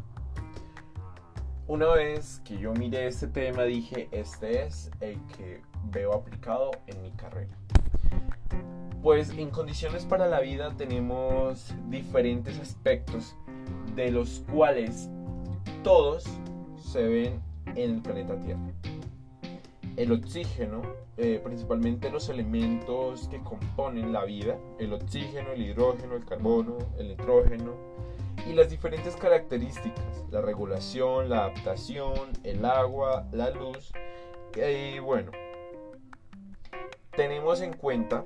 Una 1.66 1.87
vez 1.94 2.40
que 2.44 2.59
yo 2.59 2.72
miré 2.74 3.07
este 3.07 3.27
tema 3.27 3.62
dije, 3.62 4.09
este 4.12 4.64
es 4.64 4.90
el 5.00 5.18
que 5.37 5.62
veo 5.90 6.12
aplicado 6.12 6.70
en 6.87 7.03
mi 7.03 7.11
carrera. 7.12 7.57
Pues 9.03 9.31
en 9.31 9.50
condiciones 9.50 10.05
para 10.05 10.27
la 10.27 10.40
vida 10.40 10.74
tenemos 10.77 11.74
diferentes 11.88 12.59
aspectos 12.61 13.37
de 13.94 14.11
los 14.11 14.44
cuales 14.53 15.09
todos 15.83 16.24
se 16.77 17.03
ven 17.03 17.42
en 17.74 17.94
el 17.94 18.03
planeta 18.03 18.38
Tierra 18.38 18.72
el 19.96 20.12
oxígeno, 20.12 20.83
eh, 21.16 21.40
principalmente 21.42 22.11
los 22.11 22.29
elementos 22.29 23.29
que 23.29 23.38
componen 23.40 24.12
la 24.12 24.24
vida, 24.24 24.59
el 24.79 24.92
oxígeno, 24.92 25.53
el 25.53 25.62
hidrógeno, 25.62 26.16
el 26.16 26.24
carbono, 26.24 26.79
el 26.98 27.09
nitrógeno, 27.09 27.74
y 28.46 28.52
las 28.52 28.70
diferentes 28.70 29.16
características, 29.16 30.24
la 30.30 30.40
regulación, 30.40 31.28
la 31.28 31.44
adaptación, 31.44 32.30
el 32.42 32.64
agua, 32.64 33.26
la 33.33 33.50
luz, 33.50 33.92
y 34.57 34.98
bueno, 35.00 35.33
tenemos 37.16 37.61
en 37.61 37.72
cuenta, 37.72 38.24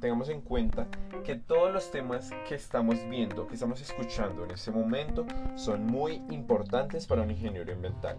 tengamos 0.00 0.28
en 0.28 0.40
cuenta 0.40 0.86
que 1.24 1.36
todos 1.36 1.72
los 1.72 1.90
temas 1.90 2.30
que 2.48 2.54
estamos 2.54 2.96
viendo, 3.08 3.46
que 3.46 3.54
estamos 3.54 3.80
escuchando 3.80 4.44
en 4.44 4.52
este 4.52 4.70
momento, 4.70 5.26
son 5.54 5.84
muy 5.84 6.22
importantes 6.30 7.06
para 7.06 7.22
un 7.22 7.30
ingeniero 7.30 7.72
ambiental. 7.72 8.16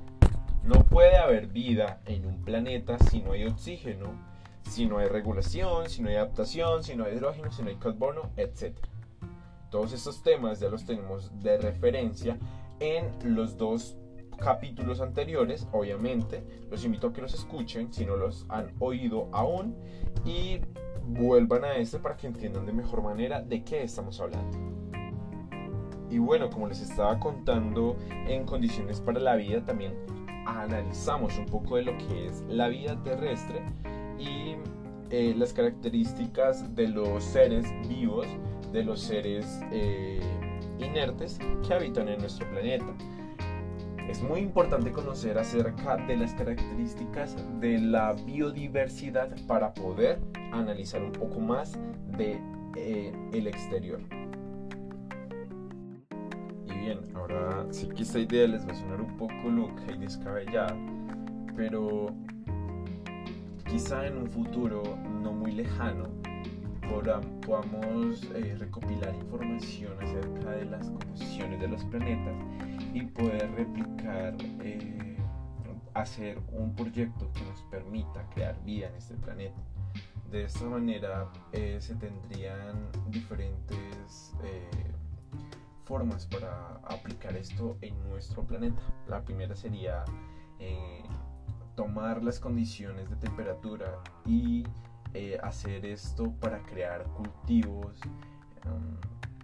No 0.64 0.84
puede 0.84 1.18
haber 1.18 1.48
vida 1.48 2.02
en 2.06 2.26
un 2.26 2.44
planeta 2.44 3.00
si 3.00 3.22
no 3.22 3.32
hay 3.32 3.46
oxígeno, 3.46 4.12
si 4.70 4.86
no 4.86 4.98
hay 4.98 5.08
regulación, 5.08 5.90
si 5.90 6.02
no 6.02 6.10
hay 6.10 6.16
adaptación, 6.18 6.84
si 6.84 6.96
no 6.96 7.06
hay 7.06 7.14
hidrógeno, 7.14 7.52
si 7.52 7.64
no 7.64 7.70
hay 7.70 7.78
carbono, 7.78 8.30
etc. 8.36 8.76
Todos 9.70 9.94
estos 9.94 10.24
temas 10.24 10.60
ya 10.60 10.70
los 10.70 10.86
tenemos 10.86 11.32
de 11.42 11.58
referencia 11.58 12.38
en 12.80 13.36
los 13.36 13.58
dos 13.58 13.98
capítulos 14.38 15.02
anteriores, 15.02 15.68
obviamente. 15.72 16.44
Los 16.70 16.86
invito 16.86 17.08
a 17.08 17.14
que 17.14 17.22
los 17.22 17.34
escuchen 17.34 17.92
si 17.92 18.06
no 18.06 18.16
los 18.16 18.46
han 18.50 18.74
oído 18.80 19.30
aún 19.32 19.76
y 20.26 20.62
vuelvan 21.04 21.64
a 21.66 21.76
este 21.76 22.00
para 22.00 22.16
que 22.16 22.28
entiendan 22.28 22.66
de 22.66 22.74
mejor 22.74 23.02
manera 23.02 23.42
de 23.42 23.64
qué 23.64 23.84
estamos 23.84 24.20
hablando. 24.20 24.58
Y 26.10 26.20
bueno, 26.20 26.50
como 26.50 26.68
les 26.68 26.82
estaba 26.82 27.20
contando 27.20 27.98
en 28.10 28.46
condiciones 28.46 29.02
para 29.02 29.20
la 29.20 29.36
vida, 29.36 29.66
también 29.66 29.94
analizamos 30.46 31.38
un 31.38 31.46
poco 31.46 31.76
de 31.76 31.84
lo 31.84 31.98
que 31.98 32.28
es 32.28 32.42
la 32.48 32.70
vida 32.70 33.02
terrestre 33.04 33.62
y 34.18 34.56
eh, 35.10 35.34
las 35.38 35.54
características 35.54 36.76
de 36.76 36.88
los 36.88 37.24
seres 37.24 37.66
vivos, 37.88 38.28
de 38.72 38.84
los 38.84 39.02
seres 39.02 39.62
eh, 39.72 40.20
inertes 40.80 41.40
que 41.66 41.74
habitan 41.74 42.08
en 42.10 42.20
nuestro 42.20 42.50
planeta. 42.50 42.86
Es 44.10 44.22
muy 44.22 44.40
importante 44.40 44.92
conocer 44.92 45.38
acerca 45.38 45.98
de 45.98 46.16
las 46.16 46.34
características 46.34 47.36
de 47.60 47.78
la 47.80 48.14
biodiversidad 48.14 49.30
para 49.48 49.74
poder 49.74 50.20
analizar 50.54 51.04
un 51.04 51.12
poco 51.12 51.40
más 51.40 51.78
de 52.18 52.40
eh, 52.78 53.12
el 53.34 53.48
exterior. 53.48 54.00
Y 56.66 56.74
bien, 56.74 57.00
ahora 57.16 57.66
sí 57.72 57.90
que 57.90 58.04
esta 58.04 58.20
idea 58.20 58.48
les 58.48 58.66
va 58.66 58.72
a 58.72 58.76
sonar 58.76 59.02
un 59.02 59.18
poco 59.18 59.50
loca 59.50 59.84
y 59.94 59.98
descabellada, 59.98 60.76
pero 61.56 62.08
quizá 63.70 64.08
en 64.08 64.18
un 64.18 64.28
futuro 64.28 64.84
no 65.22 65.34
muy 65.34 65.52
lejano 65.52 66.17
podamos 67.46 68.24
eh, 68.36 68.56
recopilar 68.58 69.14
información 69.16 69.94
acerca 70.02 70.52
de 70.52 70.66
las 70.66 70.88
composiciones 70.90 71.60
de 71.60 71.68
los 71.68 71.84
planetas 71.86 72.36
y 72.94 73.04
poder 73.04 73.52
replicar, 73.52 74.36
eh, 74.62 75.18
hacer 75.94 76.40
un 76.52 76.76
proyecto 76.76 77.32
que 77.34 77.44
nos 77.44 77.62
permita 77.64 78.28
crear 78.34 78.62
vida 78.64 78.88
en 78.88 78.96
este 78.96 79.16
planeta. 79.16 79.60
De 80.32 80.44
esta 80.44 80.66
manera 80.66 81.30
eh, 81.54 81.78
se 81.80 81.96
tendrían 81.96 82.90
diferentes 83.10 84.34
formas 85.86 86.26
para 86.26 86.82
aplicar 86.84 87.36
esto 87.38 87.78
en 87.82 87.98
nuestro 88.10 88.44
planeta. 88.44 88.82
La 89.08 89.24
primera 89.24 89.56
sería 89.56 90.04
tomar 91.76 92.24
las 92.24 92.40
condiciones 92.40 93.10
de 93.10 93.16
temperatura 93.16 94.00
y 94.26 94.66
eh, 95.18 95.40
hacer 95.42 95.84
esto 95.84 96.32
para 96.40 96.62
crear 96.62 97.04
cultivos 97.06 98.00
um, 98.66 98.98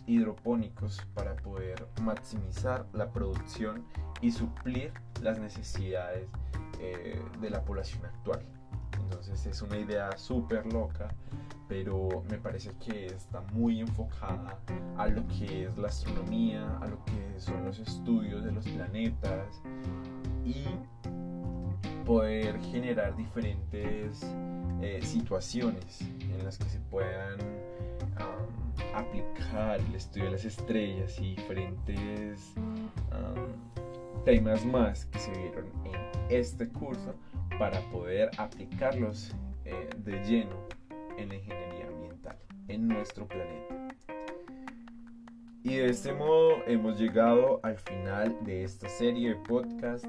hidropónicos 0.06 1.02
para 1.16 1.36
poder 1.38 1.88
maximizar 2.04 2.86
la 2.94 3.12
producción 3.12 3.84
y 4.22 4.32
suplir 4.32 4.94
las 5.24 5.40
necesidades 5.40 6.30
eh, 6.80 7.20
de 7.42 7.50
la 7.50 7.66
población 7.66 8.06
actual. 8.06 8.42
Entonces 9.02 9.48
es 9.48 9.64
una 9.64 9.80
idea 9.80 10.16
súper 10.16 10.72
loca, 10.72 11.08
pero 11.68 12.24
me 12.30 12.38
parece 12.38 12.70
que 12.86 13.08
está 13.08 13.42
muy 13.54 13.80
enfocada 13.80 14.60
a 14.96 15.08
lo 15.08 15.26
que 15.28 15.66
es 15.66 15.76
la 15.76 15.88
astronomía, 15.88 16.78
a 16.82 16.88
lo 16.88 17.04
que 17.06 17.40
son 17.40 17.66
los 17.66 17.80
estudios 17.80 18.44
de 18.44 18.52
los 18.52 18.68
planetas 18.68 19.60
y 20.46 20.66
poder 22.06 22.60
generar 22.60 23.16
diferentes 23.16 24.24
eh, 24.84 25.02
situaciones 25.02 26.02
en 26.02 26.44
las 26.44 26.58
que 26.58 26.66
se 26.66 26.80
puedan 26.92 27.40
aplicar 28.94 29.80
el 29.80 29.96
estudio 29.96 30.26
de 30.26 30.32
las 30.32 30.46
estrellas 30.46 31.18
y 31.20 31.36
diferentes 31.36 32.54
temas 34.26 34.66
más 34.66 35.06
que 35.06 35.20
se 35.20 35.32
vieron 35.32 35.66
en 35.86 36.02
este 36.30 36.68
curso 36.70 37.16
para 37.58 37.80
poder 37.92 38.30
aplicarlos 38.38 39.34
eh, 39.66 39.90
de 39.98 40.24
lleno 40.24 40.68
en 41.18 41.30
la 41.30 41.36
ingeniería 41.36 41.88
ambiental 41.88 42.38
en 42.68 42.88
nuestro 42.88 43.28
planeta. 43.28 43.96
Y 45.64 45.76
de 45.76 45.90
este 45.90 46.12
modo 46.12 46.58
hemos 46.68 47.00
llegado 47.00 47.62
al 47.64 47.78
final 47.78 48.36
de 48.44 48.64
esta 48.64 48.90
serie 48.90 49.30
de 49.30 49.36
podcast 49.36 50.06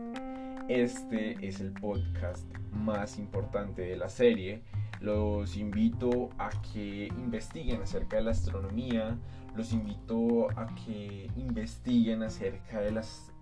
este 0.69 1.37
es 1.47 1.61
el 1.61 1.73
podcast 1.73 2.47
más 2.85 3.19
importante 3.19 3.83
de 3.83 3.97
la 3.97 4.09
serie. 4.09 4.63
Los 5.01 5.57
invito 5.57 6.31
a 6.39 6.51
que 6.73 7.09
investiguen 7.09 7.83
acerca 7.83 8.17
de 8.17 8.23
la 8.23 8.31
astronomía. 8.31 9.19
Los 9.57 9.73
invito 9.73 10.51
a 10.57 10.67
que 10.75 11.31
investiguen 11.37 12.23
acerca 12.23 12.81
de 12.81 12.93
las 12.93 13.33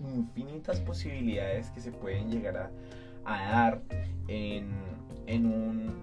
infinitas 0.00 0.80
posibilidades 0.80 1.70
que 1.70 1.80
se 1.80 1.92
pueden 1.92 2.30
llegar 2.30 2.70
a, 3.24 3.42
dar 3.50 3.82
en, 4.28 4.70
en 5.26 5.46
un 5.46 5.94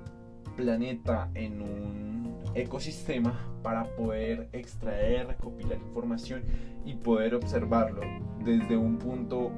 planeta, 0.55 1.29
en 1.33 1.61
un 1.61 2.07
ecosistema 2.53 3.39
para 3.63 3.83
poder 3.95 4.49
extraer, 4.53 5.27
recopilar 5.27 5.77
información 5.77 6.43
y 6.85 6.95
poder 6.95 7.35
observarlo 7.35 8.01
desde 8.43 8.77
un 8.77 8.97
punto 8.97 9.51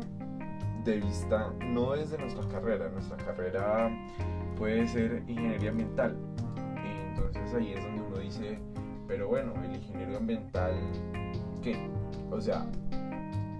de 0.83 0.97
vista, 0.97 1.53
no 1.65 1.91
desde 1.91 2.17
nuestra 2.17 2.47
carrera, 2.47 2.89
nuestra 2.89 3.17
carrera 3.17 3.89
puede 4.57 4.87
ser 4.87 5.23
ingeniería 5.27 5.71
ambiental. 5.71 6.17
Entonces 6.83 7.53
ahí 7.53 7.73
es 7.73 7.83
donde 7.83 8.01
uno 8.01 8.17
dice, 8.17 8.59
pero 9.07 9.27
bueno, 9.27 9.53
el 9.63 9.75
ingeniero 9.75 10.17
ambiental, 10.17 10.73
¿qué? 11.61 11.89
O 12.31 12.39
sea, 12.39 12.65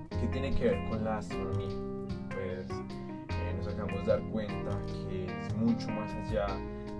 ¿qué 0.10 0.28
tiene 0.32 0.54
que 0.56 0.66
ver 0.66 0.90
con 0.90 1.04
la 1.04 1.18
astronomía? 1.18 1.76
Pues 2.30 2.70
eh, 2.70 3.54
nos 3.58 3.68
acabamos 3.68 4.06
de 4.06 4.12
dar 4.12 4.22
cuenta 4.30 4.78
que 4.86 5.26
es 5.26 5.56
mucho 5.56 5.90
más 5.90 6.14
allá 6.14 6.48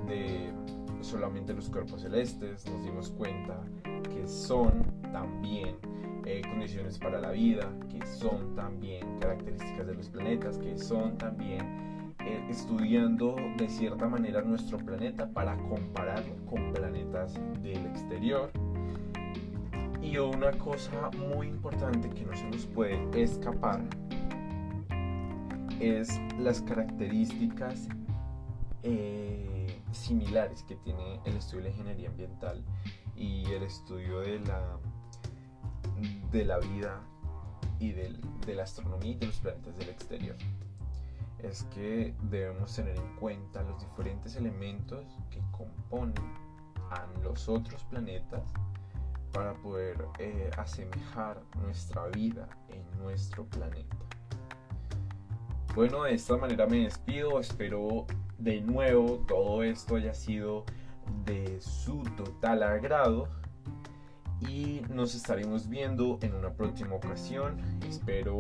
de 0.08 0.52
solamente 1.02 1.54
los 1.54 1.70
cuerpos 1.70 2.02
celestes, 2.02 2.70
nos 2.70 2.84
dimos 2.84 3.10
cuenta 3.12 3.62
que 4.14 4.28
son 4.28 4.84
también 5.14 5.78
eh, 6.26 6.42
condiciones 6.42 6.98
para 6.98 7.20
la 7.20 7.32
vida, 7.32 7.72
que 7.90 8.06
son 8.06 8.56
también 8.56 9.20
características 9.20 9.88
de 9.88 9.96
los 9.96 10.10
planetas, 10.10 10.58
que 10.58 10.78
son 10.78 11.18
también 11.18 12.14
eh, 12.20 12.46
estudiando 12.50 13.36
de 13.58 13.70
cierta 13.70 14.08
manera 14.08 14.42
nuestro 14.42 14.78
planeta 14.78 15.30
para 15.32 15.58
compararlo 15.58 16.36
con 16.46 16.74
planetas 16.74 17.34
del 17.62 17.86
exterior. 17.88 18.52
Y 20.02 20.18
una 20.18 20.52
cosa 20.52 21.10
muy 21.18 21.48
importante 21.48 22.10
que 22.10 22.26
no 22.26 22.36
se 22.36 22.50
nos 22.50 22.66
puede 22.68 23.22
escapar 23.22 23.82
es 25.80 26.20
las 26.38 26.62
características 26.62 27.88
eh, 28.84 29.82
similares 29.92 30.64
que 30.64 30.76
tiene 30.76 31.20
el 31.26 31.36
estudio 31.38 31.64
de 31.64 31.70
la 31.70 31.76
ingeniería 31.76 32.10
ambiental 32.10 32.64
y 33.16 33.46
el 33.52 33.64
estudio 33.64 34.20
de 34.22 34.40
la 34.40 34.78
de 36.32 36.46
la 36.46 36.60
vida 36.60 37.02
y 37.80 37.92
de 37.92 38.56
la 38.56 38.64
astronomía 38.64 39.12
y 39.12 39.16
de 39.16 39.28
los 39.28 39.38
planetas 39.38 39.78
del 39.78 39.90
exterior. 39.90 40.36
Es 41.40 41.64
que 41.74 42.14
debemos 42.24 42.76
tener 42.76 42.98
en 42.98 43.16
cuenta 43.16 43.64
los 43.64 43.80
diferentes 43.80 44.36
elementos 44.36 45.06
que 45.30 45.42
componen 45.52 46.34
a 46.92 47.06
los 47.24 47.48
otros 47.48 47.84
planetas 47.86 48.44
para 49.32 49.54
poder 49.54 50.06
eh, 50.18 50.50
asemejar 50.58 51.42
nuestra 51.62 52.08
vida 52.08 52.50
en 52.70 52.84
nuestro 53.00 53.46
planeta. 53.46 53.96
Bueno, 55.76 56.04
de 56.04 56.16
esta 56.16 56.36
manera 56.36 56.66
me 56.66 56.84
despido. 56.84 57.40
Espero 57.40 58.06
de 58.38 58.60
nuevo 58.62 59.24
todo 59.28 59.64
esto 59.64 59.96
haya 59.96 60.14
sido 60.14 60.66
de 61.26 61.62
su 61.62 62.04
total 62.18 62.64
agrado 62.64 63.28
y 64.42 64.82
nos 64.90 65.16
estaremos 65.16 65.68
viendo 65.68 66.20
en 66.22 66.34
una 66.34 66.52
próxima 66.54 66.96
ocasión. 66.96 67.58
Espero 67.88 68.38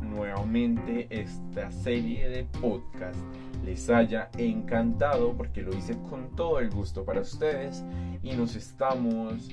nuevamente 0.00 1.06
esta 1.10 1.70
serie 1.70 2.28
de 2.28 2.44
podcast 2.44 3.18
les 3.64 3.88
haya 3.88 4.30
encantado 4.36 5.34
porque 5.36 5.62
lo 5.62 5.74
hice 5.74 5.96
con 6.10 6.36
todo 6.36 6.60
el 6.60 6.70
gusto 6.70 7.04
para 7.04 7.20
ustedes 7.20 7.82
y 8.22 8.32
nos 8.32 8.54
estamos 8.56 9.48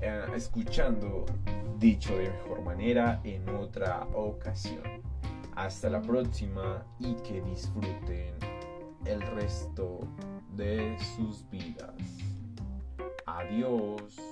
eh, 0.00 0.24
escuchando 0.34 1.24
dicho 1.78 2.16
de 2.16 2.30
mejor 2.30 2.62
manera 2.62 3.20
en 3.24 3.48
otra 3.48 4.06
ocasión. 4.14 4.82
Hasta 5.54 5.90
la 5.90 6.00
próxima 6.00 6.84
y 6.98 7.14
que 7.16 7.42
disfruten 7.42 8.34
el 9.04 9.20
resto 9.20 10.00
de 10.56 10.96
sus 11.16 11.48
vidas. 11.50 11.94
Adiós. 13.26 14.31